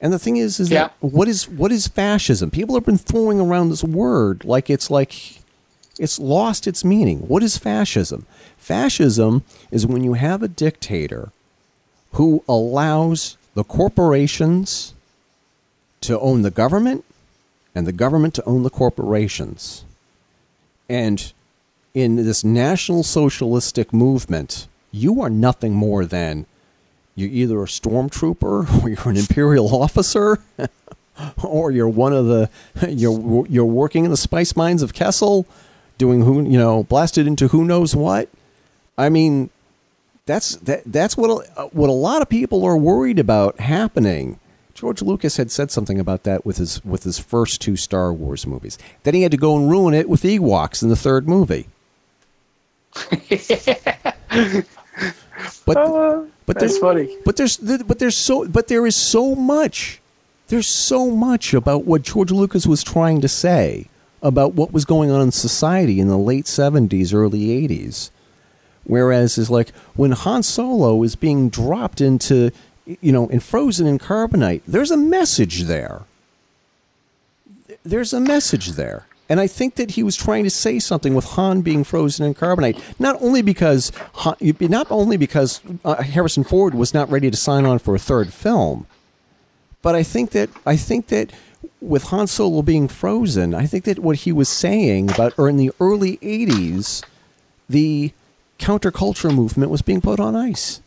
[0.00, 0.84] And the thing is, is yeah.
[0.84, 2.50] that what is what is fascism?
[2.50, 5.38] People have been throwing around this word like it's like
[5.98, 7.18] it's lost its meaning.
[7.20, 8.26] What is fascism?
[8.58, 11.30] Fascism is when you have a dictator
[12.12, 14.94] who allows the corporations
[16.02, 17.04] to own the government
[17.74, 19.84] and the government to own the corporations.
[20.88, 21.32] And
[21.94, 26.46] in this national socialistic movement, you are nothing more than
[27.14, 30.38] you're either a stormtrooper or you're an imperial officer
[31.42, 32.50] or you're one of the
[32.88, 35.46] you're you're working in the spice mines of Kessel
[35.98, 38.28] doing who you know blasted into who knows what
[38.96, 39.50] i mean
[40.26, 44.38] that's that that's what a, what a lot of people are worried about happening
[44.74, 48.46] George Lucas had said something about that with his with his first two Star Wars
[48.46, 48.78] movies.
[49.02, 51.66] Then he had to go and ruin it with Ewoks in the third movie.
[55.66, 57.16] but uh, but there's funny.
[57.24, 60.00] But there's but there's so but there is so much.
[60.48, 63.88] There's so much about what George Lucas was trying to say
[64.22, 68.10] about what was going on in society in the late 70s, early 80s.
[68.84, 72.50] Whereas is like when Han Solo is being dropped into
[73.00, 76.02] you know, in frozen in carbonite, there's a message there.
[77.84, 79.06] There's a message there.
[79.32, 82.34] And I think that he was trying to say something with Han being frozen in
[82.34, 87.36] carbonite, not only because Han, not only because uh, Harrison Ford was not ready to
[87.36, 88.86] sign on for a third film,
[89.80, 91.32] but I think that I think that
[91.80, 95.56] with Han Solo being frozen, I think that what he was saying about or in
[95.56, 97.02] the early '80s,
[97.70, 98.12] the
[98.58, 100.81] counterculture movement was being put on ice.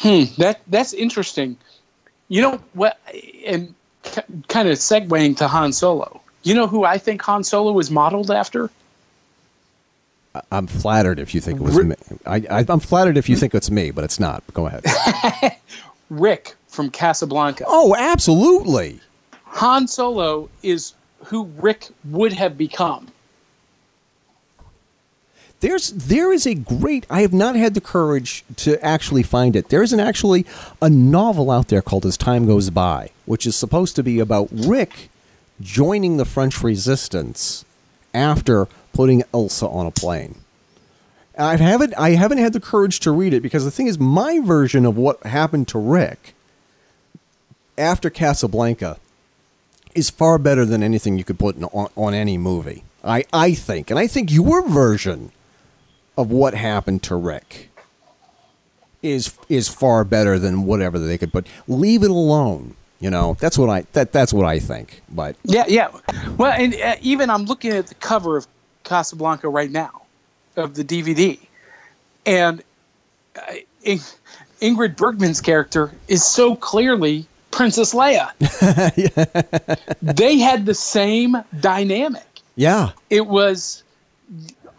[0.00, 1.58] Hmm, that that's interesting.
[2.28, 2.98] You know what?
[3.44, 3.74] And
[4.48, 6.22] kind of segueing to Han Solo.
[6.42, 8.70] You know who I think Han Solo was modeled after?
[10.50, 11.96] I'm flattered if you think it was me.
[12.24, 14.42] I, I, I'm flattered if you think it's me, but it's not.
[14.54, 14.84] Go ahead.
[16.10, 17.64] Rick from Casablanca.
[17.66, 19.00] Oh, absolutely.
[19.44, 20.94] Han Solo is
[21.24, 23.08] who Rick would have become.
[25.60, 29.68] There's there is a great I have not had the courage to actually find it.
[29.68, 30.46] There is an actually
[30.80, 34.48] a novel out there called As Time Goes By, which is supposed to be about
[34.50, 35.10] Rick
[35.60, 37.66] joining the French resistance
[38.14, 40.36] after putting Elsa on a plane.
[41.38, 44.40] I haven't I haven't had the courage to read it because the thing is my
[44.40, 46.34] version of what happened to Rick
[47.76, 48.98] after Casablanca
[49.94, 52.84] is far better than anything you could put on, on any movie.
[53.02, 53.90] I, I think.
[53.90, 55.32] And I think your version
[56.16, 57.68] of what happened to Rick
[59.02, 61.46] is is far better than whatever they could put.
[61.68, 62.76] Leave it alone.
[63.00, 65.00] You know, that's what I that that's what I think.
[65.08, 65.88] But Yeah, yeah.
[66.36, 68.46] Well, and uh, even I'm looking at the cover of
[68.84, 70.02] Casablanca right now,
[70.56, 71.38] of the DVD,
[72.26, 72.62] and
[73.36, 73.54] uh,
[73.84, 74.00] In-
[74.60, 78.30] Ingrid Bergman's character is so clearly Princess Leia.
[80.02, 82.22] They had the same dynamic.
[82.56, 83.82] yeah, It was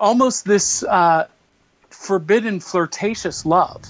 [0.01, 1.27] almost this uh,
[1.89, 3.83] forbidden, flirtatious love.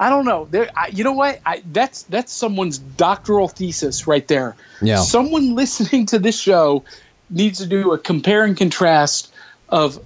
[0.00, 0.46] I don't know.
[0.50, 1.40] There, I, you know what?
[1.44, 4.56] I, that's that's someone's doctoral thesis right there.
[4.80, 4.96] Yeah.
[4.96, 6.84] Someone listening to this show
[7.30, 9.32] needs to do a compare and contrast
[9.68, 10.02] of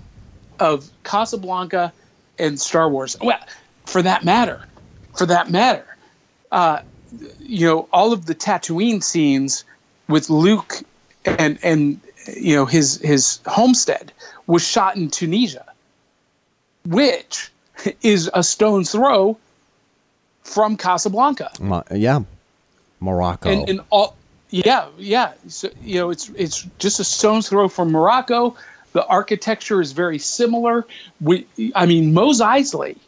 [0.58, 1.92] of Casablanca
[2.38, 3.16] and Star Wars.
[3.20, 3.38] Well,
[3.86, 4.64] for that matter,
[5.14, 5.96] for that matter,
[6.50, 6.80] uh,
[7.40, 9.64] you know, all of the Tatooine scenes
[10.08, 10.80] with Luke
[11.26, 12.00] and and
[12.36, 14.12] you know his his homestead
[14.46, 15.64] was shot in Tunisia,
[16.86, 17.50] which
[18.02, 19.36] is a stone's throw
[20.44, 21.50] from Casablanca.
[21.60, 22.20] Mo- yeah,
[23.00, 23.50] Morocco.
[23.50, 24.16] And, and all,
[24.50, 25.32] yeah, yeah.
[25.48, 28.56] So you know, it's it's just a stone's throw from Morocco.
[28.92, 30.86] The architecture is very similar.
[31.20, 32.98] We, I mean, Mos Eisley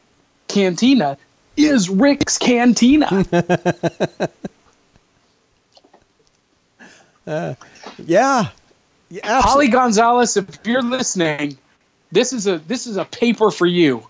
[0.49, 1.19] Cantina
[1.57, 3.25] is Rick's Cantina.
[7.27, 7.55] Uh,
[8.05, 8.51] yeah,
[9.15, 9.67] yeah absolutely.
[9.67, 11.57] Holly Gonzalez, if you're listening,
[12.13, 14.07] this is a this is a paper for you.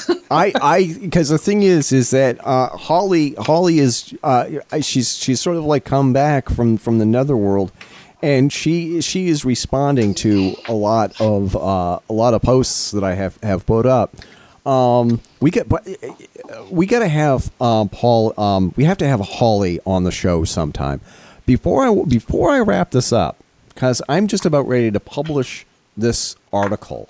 [0.30, 4.48] I, I, because the thing is, is that uh, Holly, Holly is, uh,
[4.80, 7.72] she's, she's sort of like come back from from the netherworld,
[8.22, 13.04] and she, she is responding to a lot of, uh, a lot of posts that
[13.04, 14.14] I have have put up.
[14.64, 15.86] Um, we get, but
[16.70, 18.38] we got to have um, Paul.
[18.40, 21.00] Um, we have to have Holly on the show sometime.
[21.44, 23.36] Before I before I wrap this up,
[23.74, 25.66] because I'm just about ready to publish
[25.96, 27.08] this article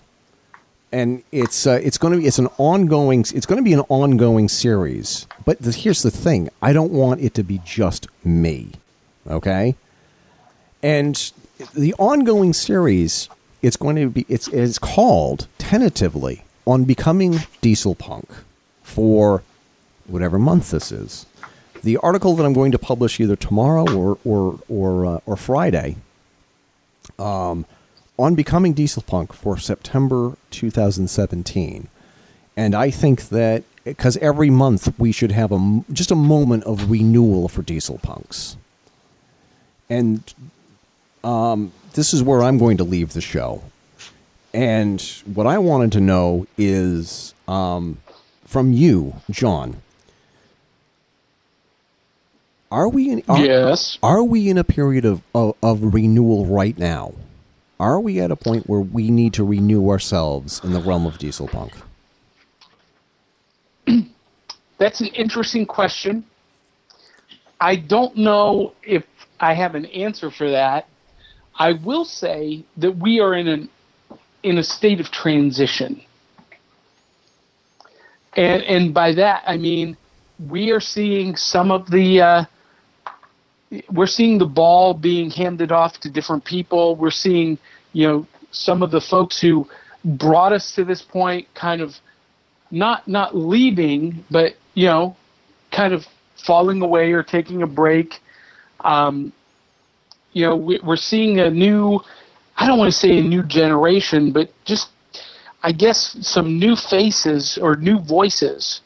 [0.92, 3.80] and it's uh, it's going to be it's an ongoing it's going to be an
[3.88, 5.26] ongoing series.
[5.44, 8.72] But the, here's the thing: I don't want it to be just me,
[9.26, 9.74] okay?
[10.82, 11.32] And
[11.74, 13.28] the ongoing series
[13.62, 18.28] it's going to be it's it's called tentatively on becoming Diesel Punk
[18.82, 19.42] for
[20.06, 21.26] whatever month this is.
[21.82, 25.96] The article that I'm going to publish either tomorrow or or or uh, or Friday
[27.18, 27.66] um,
[28.18, 31.88] on becoming Diesel Punk for September 2017.
[32.56, 36.90] And I think that because every month we should have a, just a moment of
[36.90, 38.56] renewal for Diesel Punks.
[39.90, 40.22] And
[41.24, 43.62] um, this is where I'm going to leave the show.
[44.54, 47.98] And what I wanted to know is um,
[48.46, 49.80] from you, John.
[52.72, 53.22] Are we in?
[53.28, 53.98] Are, Yes.
[54.02, 57.12] Are we in a period of, of, of renewal right now?
[57.78, 61.18] Are we at a point where we need to renew ourselves in the realm of
[61.18, 61.74] diesel punk?
[64.78, 66.24] That's an interesting question.
[67.60, 69.04] I don't know if
[69.38, 70.88] I have an answer for that.
[71.58, 73.68] I will say that we are in an
[74.42, 76.02] in a state of transition.
[78.34, 79.98] And and by that I mean
[80.48, 82.44] we are seeing some of the uh,
[83.90, 86.96] we're seeing the ball being handed off to different people.
[86.96, 87.58] We're seeing,
[87.92, 89.68] you know, some of the folks who
[90.04, 91.94] brought us to this point kind of
[92.70, 95.16] not not leaving, but you know,
[95.70, 96.06] kind of
[96.36, 98.20] falling away or taking a break.
[98.80, 99.32] Um,
[100.32, 102.00] you know, we, we're seeing a new,
[102.56, 104.90] I don't want to say a new generation, but just,
[105.62, 108.80] I guess, some new faces or new voices,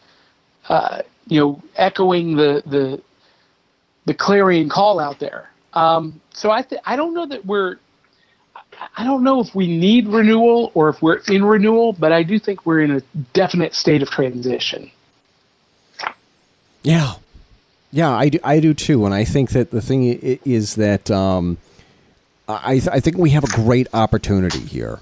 [0.69, 3.03] uh, you know, echoing the, the,
[4.07, 5.51] the clarion call out there.
[5.75, 7.77] Um, so I, th- I don't know that we're,
[8.97, 12.39] I don't know if we need renewal or if we're in renewal, but I do
[12.39, 13.01] think we're in a
[13.35, 14.91] definite state of transition.
[16.83, 17.15] Yeah,
[17.93, 20.05] yeah, I do, I do too, and I think that the thing
[20.45, 21.59] is that um,
[22.49, 25.01] I th- I think we have a great opportunity here.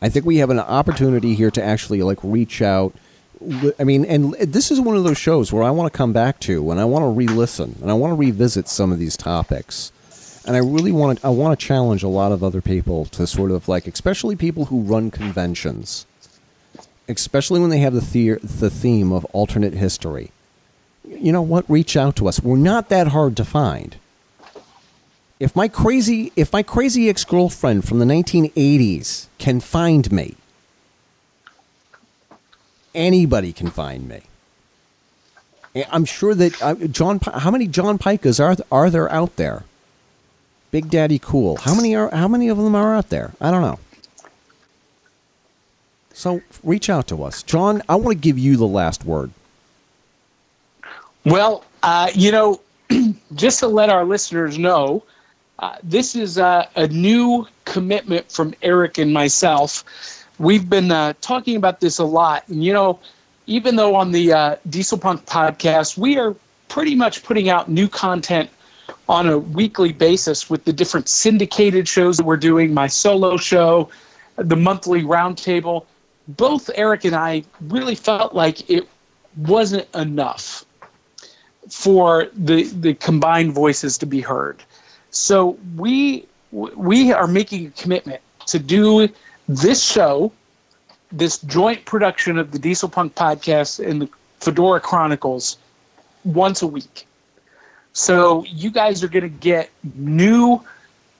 [0.00, 2.94] I think we have an opportunity here to actually like reach out.
[3.78, 6.40] I mean, and this is one of those shows where I want to come back
[6.40, 9.92] to and I want to re-listen and I want to revisit some of these topics.
[10.46, 13.26] And I really want to I want to challenge a lot of other people to
[13.26, 16.06] sort of like especially people who run conventions.
[17.08, 20.32] Especially when they have the the, the theme of alternate history
[21.06, 21.68] you know what?
[21.68, 22.40] Reach out to us.
[22.40, 23.96] We're not that hard to find.
[25.38, 30.34] If my crazy if my crazy ex girlfriend from the 1980s can find me,
[32.96, 34.22] anybody can find me.
[35.90, 37.20] I'm sure that uh, John.
[37.20, 39.64] How many John Pykas are are there out there?
[40.70, 41.56] Big Daddy Cool.
[41.56, 42.14] How many are?
[42.14, 43.32] How many of them are out there?
[43.40, 43.78] I don't know.
[46.14, 47.82] So reach out to us, John.
[47.90, 49.30] I want to give you the last word.
[51.26, 52.60] Well, uh, you know,
[53.34, 55.02] just to let our listeners know,
[55.58, 59.84] uh, this is uh, a new commitment from Eric and myself.
[60.38, 62.46] We've been uh, talking about this a lot.
[62.48, 62.98] And, you know,
[63.46, 66.34] even though on the uh, Diesel Punk podcast, we are
[66.68, 68.50] pretty much putting out new content
[69.08, 73.88] on a weekly basis with the different syndicated shows that we're doing, my solo show,
[74.36, 75.86] the monthly roundtable.
[76.28, 78.88] Both Eric and I really felt like it
[79.36, 80.64] wasn't enough
[81.70, 84.62] for the the combined voices to be heard.
[85.10, 89.08] So we we are making a commitment to do
[89.48, 90.32] this show,
[91.12, 94.08] this joint production of the Diesel Punk podcast and the
[94.40, 95.58] Fedora Chronicles
[96.24, 97.06] once a week.
[97.92, 100.62] So you guys are going to get new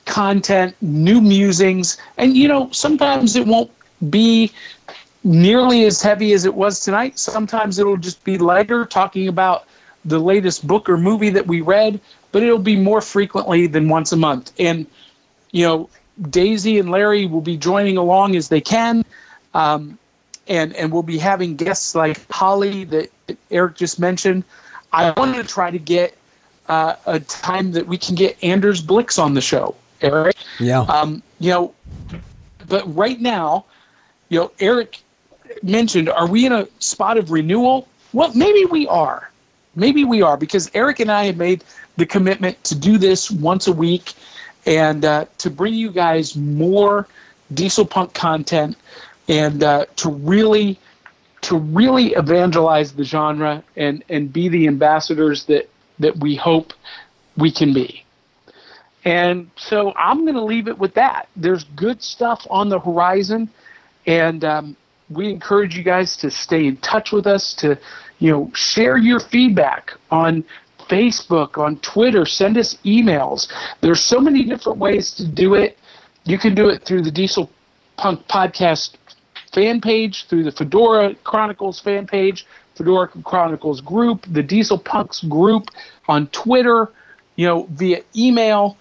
[0.05, 3.70] content, new musings, and you know sometimes it won't
[4.11, 4.53] be
[5.24, 7.18] nearly as heavy as it was tonight.
[7.18, 9.66] Sometimes it'll just be lighter, talking about
[10.05, 12.01] the latest book or movie that we read,
[12.31, 14.53] but it'll be more frequently than once a month.
[14.59, 14.87] And,
[15.51, 15.89] you know,
[16.31, 19.05] Daisy and Larry will be joining along as they can.
[19.55, 19.99] Um,
[20.49, 23.11] and, and we'll be having guests like Holly that
[23.51, 24.45] Eric just mentioned.
[24.93, 26.17] I wanted to try to get
[26.69, 30.37] uh, a time that we can get Anders Blix on the show, Eric.
[30.61, 30.83] Yeah.
[30.83, 31.75] Um, you know,
[32.69, 33.64] but right now,
[34.29, 35.01] you know, Eric
[35.62, 37.89] mentioned, are we in a spot of renewal?
[38.12, 39.31] Well, maybe we are
[39.77, 41.62] maybe we are because Eric and I have made
[41.97, 44.14] the commitment to do this once a week
[44.67, 47.07] and uh, to bring you guys more
[47.55, 48.77] diesel punk content
[49.29, 50.79] and uh, to really
[51.43, 56.73] to really evangelize the genre and and be the ambassadors that that we hope
[57.37, 58.03] we can be.
[59.05, 61.29] And so I'm going to leave it with that.
[61.37, 63.49] There's good stuff on the horizon,
[64.05, 64.77] and um,
[65.09, 67.79] we encourage you guys to stay in touch with us to
[68.19, 70.45] you know, share your feedback on
[70.89, 73.51] Facebook, on Twitter, send us emails.
[73.80, 75.78] There's so many different ways to do it.
[76.24, 77.51] You can do it through the Diesel
[77.97, 78.95] Punk Podcast
[79.53, 85.70] fan page, through the Fedora Chronicles fan page, Fedora Chronicles group, the Diesel Punks group
[86.09, 86.91] on Twitter,
[87.37, 88.76] you know, via email.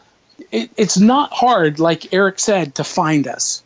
[0.52, 3.64] It, it's not hard, like Eric said, to find us.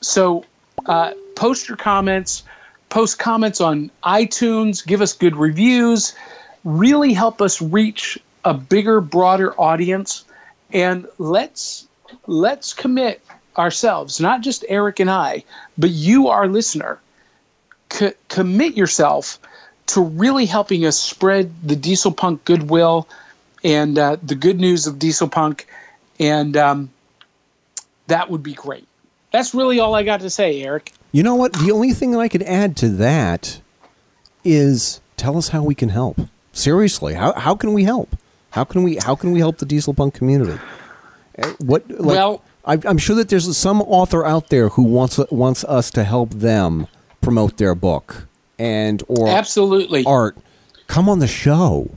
[0.00, 0.44] So
[0.86, 2.44] uh, post your comments
[2.88, 6.14] post comments on iTunes, give us good reviews,
[6.66, 10.24] really help us reach a bigger, broader audience,
[10.72, 11.86] and let's
[12.26, 13.22] let's commit
[13.56, 15.44] ourselves, not just Eric and I,
[15.78, 16.98] but you, our listener,
[17.88, 19.38] co- commit yourself
[19.86, 23.08] to really helping us spread the diesel punk goodwill
[23.62, 25.68] and uh, the good news of diesel punk,
[26.18, 26.90] and um,
[28.08, 28.86] that would be great.
[29.30, 30.92] That's really all I got to say, Eric.
[31.12, 31.52] You know what?
[31.52, 33.60] The only thing that I could add to that
[34.44, 36.18] is tell us how we can help.
[36.56, 38.16] Seriously, how how can we help?
[38.50, 40.58] How can we how can we help the diesel punk community?
[41.38, 45.64] Uh, what like, well, I'm sure that there's some author out there who wants wants
[45.64, 46.86] us to help them
[47.20, 48.26] promote their book
[48.58, 50.38] and or absolutely art.
[50.86, 51.90] Come on the show.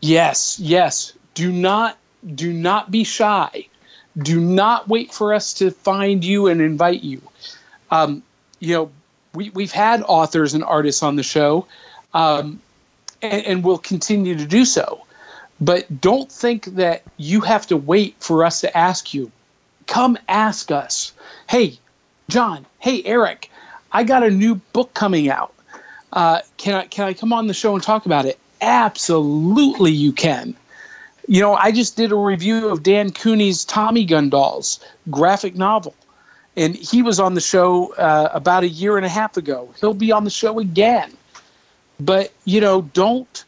[0.00, 1.12] Yes, yes.
[1.34, 1.96] Do not
[2.34, 3.68] do not be shy.
[4.18, 7.22] Do not wait for us to find you and invite you.
[7.92, 8.24] Um,
[8.58, 8.90] you know,
[9.34, 11.66] we, we've had authors and artists on the show,
[12.12, 12.60] um,
[13.24, 15.04] and, and we'll continue to do so.
[15.60, 19.30] But don't think that you have to wait for us to ask you.
[19.86, 21.12] Come ask us.
[21.48, 21.78] Hey,
[22.28, 22.66] John.
[22.78, 23.50] Hey, Eric.
[23.92, 25.54] I got a new book coming out.
[26.12, 28.38] Uh, can I can I come on the show and talk about it?
[28.60, 30.54] Absolutely, you can.
[31.26, 35.94] You know, I just did a review of Dan Cooney's Tommy Gun Dolls graphic novel,
[36.56, 39.72] and he was on the show uh, about a year and a half ago.
[39.80, 41.12] He'll be on the show again.
[42.00, 43.44] But you know, don't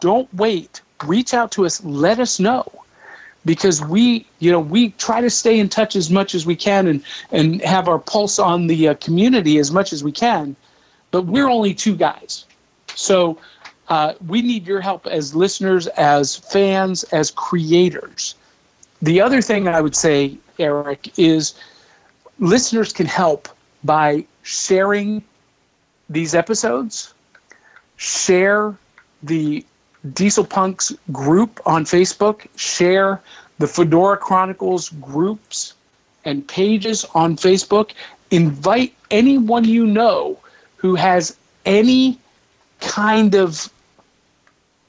[0.00, 0.80] don't wait.
[1.04, 1.82] Reach out to us.
[1.84, 2.66] Let us know
[3.48, 6.86] because we you know we try to stay in touch as much as we can
[6.86, 10.54] and and have our pulse on the uh, community as much as we can
[11.10, 12.44] but we're only two guys
[12.94, 13.38] so
[13.88, 18.34] uh, we need your help as listeners as fans as creators
[19.00, 21.54] the other thing i would say eric is
[22.38, 23.48] listeners can help
[23.84, 25.22] by sharing
[26.10, 27.14] these episodes
[27.98, 28.74] share
[29.22, 29.64] the
[30.14, 33.20] Diesel Punks group on Facebook, share
[33.58, 35.74] the Fedora Chronicles groups
[36.24, 37.90] and pages on Facebook.
[38.30, 40.38] Invite anyone you know
[40.76, 41.36] who has
[41.66, 42.18] any
[42.80, 43.68] kind of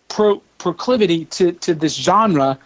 [0.08, 2.58] pro- proclivity to, to this genre.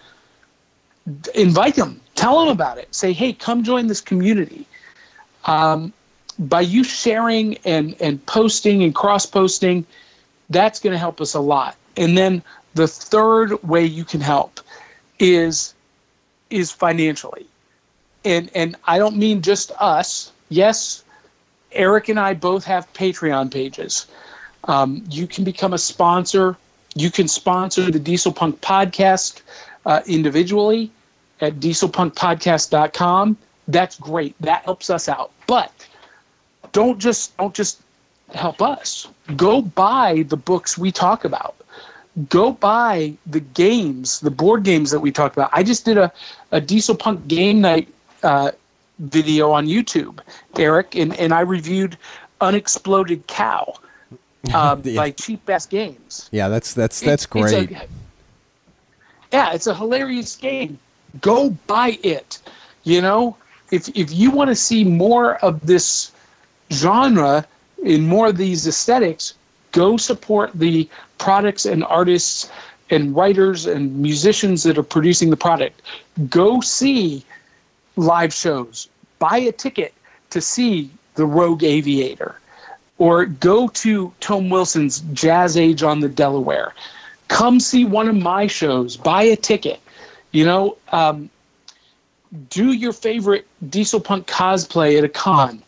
[1.36, 2.94] Invite them, tell them about it.
[2.94, 4.68] Say, hey, come join this community.
[5.46, 5.94] Um,
[6.40, 9.86] by you sharing and, and posting and cross posting,
[10.50, 11.76] that's going to help us a lot.
[11.98, 12.44] And then
[12.76, 14.60] the third way you can help
[15.20, 15.74] is
[16.50, 17.46] is financially.
[18.26, 20.32] And and I don't mean just us.
[20.50, 21.04] Yes,
[21.72, 24.08] Eric and I both have Patreon pages.
[24.66, 26.58] Um, you can become a sponsor.
[26.96, 29.42] You can sponsor the Diesel Punk podcast
[29.86, 30.92] uh, individually
[31.42, 33.38] at dieselpunkpodcast.com.
[33.68, 34.36] That's great.
[34.40, 35.32] That helps us out.
[35.48, 35.72] But
[36.72, 37.82] don't just don't just
[38.34, 39.08] help us.
[39.36, 41.56] Go buy the books we talk about
[42.30, 45.50] go buy the games, the board games that we talk about.
[45.52, 46.12] I just did a,
[46.52, 47.88] a Diesel Punk game night
[48.22, 48.52] uh,
[49.00, 50.20] video on YouTube,
[50.58, 51.98] Eric, and, and I reviewed
[52.42, 53.74] Unexploded Cow
[54.54, 54.96] uh, yeah.
[54.96, 56.30] by Cheap Ass Games.
[56.32, 57.72] Yeah, that's that's that's it, great.
[57.72, 57.88] It's a,
[59.32, 60.78] yeah, it's a hilarious game.
[61.22, 62.40] Go buy it.
[62.84, 63.36] You know,
[63.72, 66.12] if if you want to see more of this
[66.72, 67.46] genre
[67.84, 69.34] in more of these aesthetics,
[69.72, 72.50] go support the products and artists
[72.90, 75.82] and writers and musicians that are producing the product.
[76.30, 77.24] Go see
[77.96, 78.90] live shows.
[79.20, 79.94] Buy a ticket
[80.30, 82.40] to see the Rogue Aviator.
[82.98, 86.74] Or go to Tom Wilson's Jazz Age on the Delaware.
[87.28, 88.96] Come see one of my shows.
[88.96, 89.80] Buy a ticket.
[90.32, 91.30] You know, um,
[92.50, 95.64] do your favorite diesel punk cosplay at a con.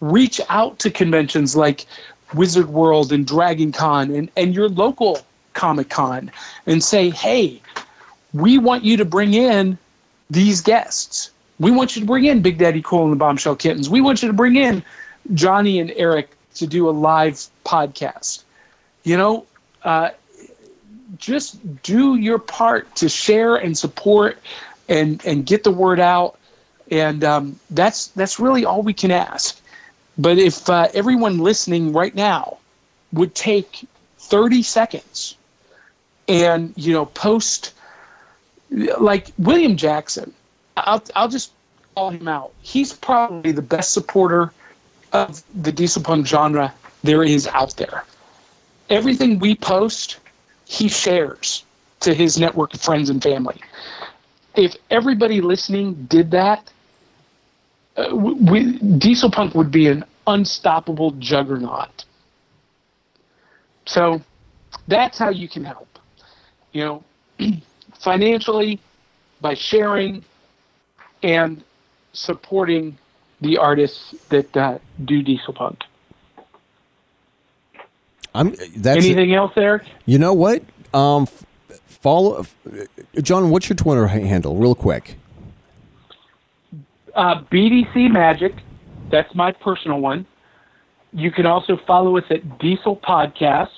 [0.00, 1.86] Reach out to conventions like
[2.34, 5.20] Wizard World and Dragon Con and, and your local
[5.52, 6.30] Comic Con
[6.66, 7.60] and say, hey,
[8.32, 9.76] we want you to bring in
[10.30, 11.30] these guests.
[11.58, 13.90] We want you to bring in Big Daddy Cool and the Bombshell Kittens.
[13.90, 14.82] We want you to bring in
[15.34, 17.34] Johnny and Eric to do a live
[17.64, 18.44] podcast.
[19.04, 19.46] You know,
[19.82, 20.10] uh,
[21.16, 24.38] just do your part to share and support
[24.88, 26.38] and and get the word out.
[26.90, 29.59] And um, that's that's really all we can ask.
[30.18, 32.58] But if uh, everyone listening right now
[33.12, 33.86] would take
[34.18, 35.36] 30 seconds
[36.28, 37.74] and, you know, post
[38.98, 40.32] like William Jackson,
[40.76, 41.52] I'll, I'll just
[41.94, 42.52] call him out.
[42.62, 44.52] He's probably the best supporter
[45.12, 48.04] of the diesel punk genre there is out there.
[48.88, 50.18] Everything we post,
[50.66, 51.64] he shares
[52.00, 53.60] to his network of friends and family.
[54.54, 56.70] If everybody listening did that,
[58.00, 62.04] uh, we, diesel punk would be an unstoppable juggernaut.
[63.86, 64.22] So
[64.88, 65.98] that's how you can help.
[66.72, 67.04] You know,
[67.98, 68.80] financially,
[69.40, 70.24] by sharing
[71.22, 71.62] and
[72.12, 72.98] supporting
[73.40, 75.82] the artists that uh, do diesel punk.
[78.34, 79.82] I'm, that's Anything else, Eric?
[80.06, 80.62] You know what?
[80.94, 81.26] Um,
[81.86, 82.46] follow
[83.20, 83.50] John.
[83.50, 85.16] What's your Twitter handle, real quick?
[87.14, 88.54] Uh, BDC Magic
[89.10, 90.26] that's my personal one.
[91.12, 93.68] You can also follow us at Diesel Podcast.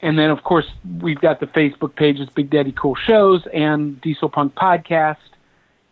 [0.00, 0.66] And then, of course,
[1.00, 5.16] we've got the Facebook pages, Big Daddy Cool Shows and Diesel Punk Podcast.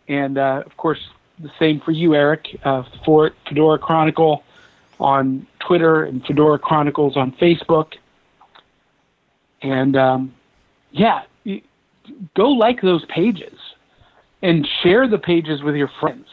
[0.07, 0.99] And, uh, of course,
[1.39, 4.43] the same for you, Eric, uh, for Fedora Chronicle
[4.99, 7.93] on Twitter and Fedora Chronicles on Facebook.
[9.61, 10.33] And, um,
[10.91, 11.21] yeah,
[12.35, 13.57] go like those pages
[14.41, 16.27] and share the pages with your friends.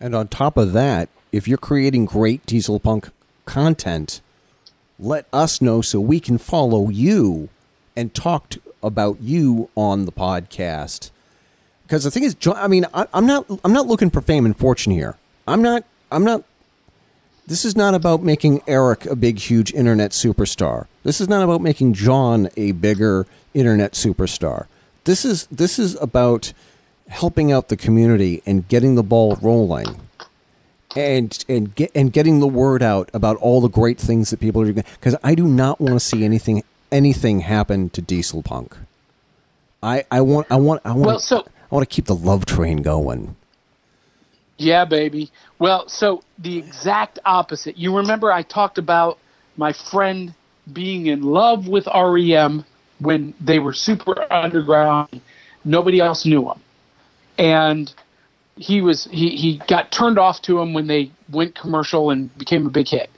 [0.00, 3.10] And on top of that, if you're creating great diesel punk
[3.44, 4.20] content,
[4.98, 7.48] let us know so we can follow you
[7.96, 11.10] and talk to, about you on the podcast.
[11.82, 14.56] Because the thing is, I mean, I, I'm not I'm not looking for fame and
[14.56, 15.16] fortune here.
[15.46, 16.44] I'm not I'm not
[17.46, 20.86] this is not about making Eric a big, huge internet superstar.
[21.04, 24.66] This is not about making John a bigger internet superstar.
[25.04, 26.52] This is this is about
[27.08, 30.00] helping out the community and getting the ball rolling,
[30.96, 34.62] and and get and getting the word out about all the great things that people
[34.62, 34.84] are doing.
[34.98, 38.76] Because I do not want to see anything anything happen to Diesel Punk.
[39.82, 42.46] I I want I want I want Well, so- I want to keep the love
[42.46, 43.36] train going.
[44.58, 45.30] Yeah, baby.
[45.58, 47.76] Well, so the exact opposite.
[47.76, 49.18] You remember I talked about
[49.56, 50.34] my friend
[50.72, 52.64] being in love with REM
[52.98, 55.20] when they were super underground.
[55.64, 56.60] Nobody else knew them.
[57.38, 57.92] And
[58.56, 62.66] he was he, he got turned off to them when they went commercial and became
[62.66, 63.10] a big hit.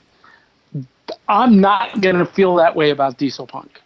[1.27, 3.79] I'm not to feel that way about Diesel Punk.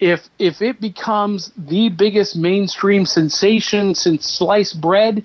[0.00, 5.24] If if it becomes the biggest mainstream sensation since sliced bread,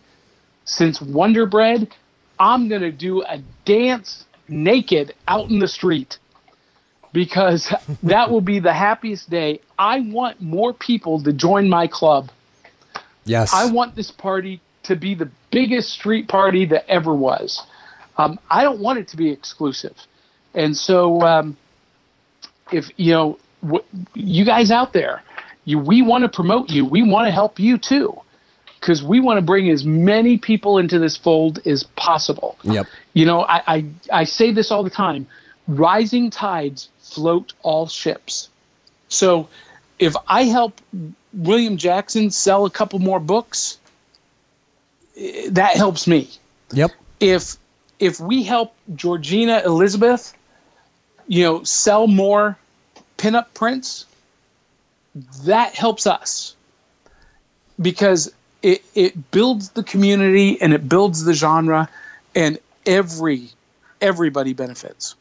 [0.65, 1.93] since Wonder Bread,
[2.39, 6.17] I'm going to do a dance naked out in the street
[7.11, 9.61] because that will be the happiest day.
[9.77, 12.29] I want more people to join my club.
[13.25, 17.65] Yes, I want this party to be the biggest street party that ever was.
[18.17, 19.95] Um, I don't want it to be exclusive.
[20.53, 21.57] And so, um,
[22.71, 23.83] if you know, w-
[24.13, 25.23] you guys out there,
[25.65, 26.85] you, we want to promote you.
[26.85, 28.19] We want to help you too,
[28.83, 32.57] because we want to bring as many people into this fold as possible.
[32.63, 32.85] Yep.
[33.13, 35.25] You know, I, I, I say this all the time
[35.69, 38.49] rising tides float all ships.
[39.07, 39.47] So
[39.99, 40.81] if I help
[41.31, 43.77] William Jackson sell a couple more books,
[45.15, 46.29] eh, that helps me.
[46.73, 46.91] Yep.
[47.21, 47.55] If
[47.99, 50.33] if we help Georgina Elizabeth,
[51.25, 52.57] you know, sell more
[53.17, 54.05] pinup prints,
[55.45, 56.57] that helps us
[57.79, 58.33] because
[58.63, 61.89] it, it builds the community and it builds the genre
[62.33, 63.49] and every
[64.01, 65.15] everybody benefits.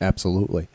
[0.00, 0.68] Absolutely.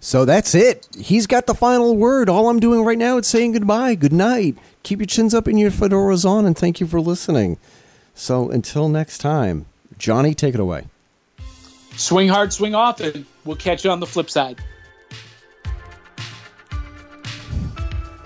[0.00, 0.88] So that's it.
[0.98, 2.30] He's got the final word.
[2.30, 4.56] All I'm doing right now is saying goodbye, good night.
[4.82, 7.58] Keep your chins up and your fedoras on, and thank you for listening.
[8.14, 9.66] So until next time,
[9.98, 10.86] Johnny, take it away.
[11.96, 13.26] Swing hard, swing often.
[13.44, 14.58] We'll catch you on the flip side.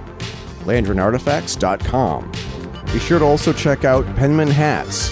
[0.65, 2.54] LandrinArtifacts.com.
[2.95, 5.11] Be sure to also check out Penman Hats,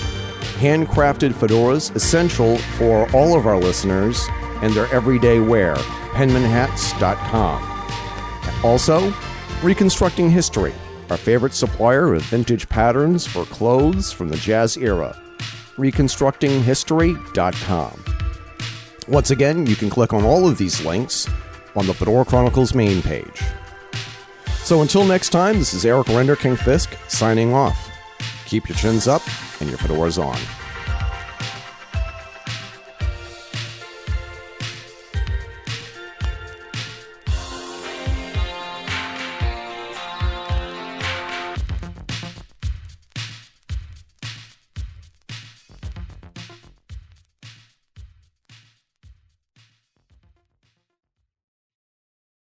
[0.60, 4.24] handcrafted fedoras essential for all of our listeners
[4.62, 5.74] and their everyday wear.
[6.14, 8.64] PenmanHats.com.
[8.64, 9.12] Also,
[9.64, 10.72] Reconstructing History,
[11.10, 15.20] our favorite supplier of vintage patterns for clothes from the jazz era.
[15.76, 18.04] ReconstructingHistory.com.
[19.08, 21.28] Once again, you can click on all of these links
[21.74, 23.42] on the Fedora Chronicles main page.
[24.64, 27.90] So until next time, this is Eric Renderking Fisk signing off.
[28.46, 29.22] Keep your chins up
[29.60, 30.38] and your fedoras on.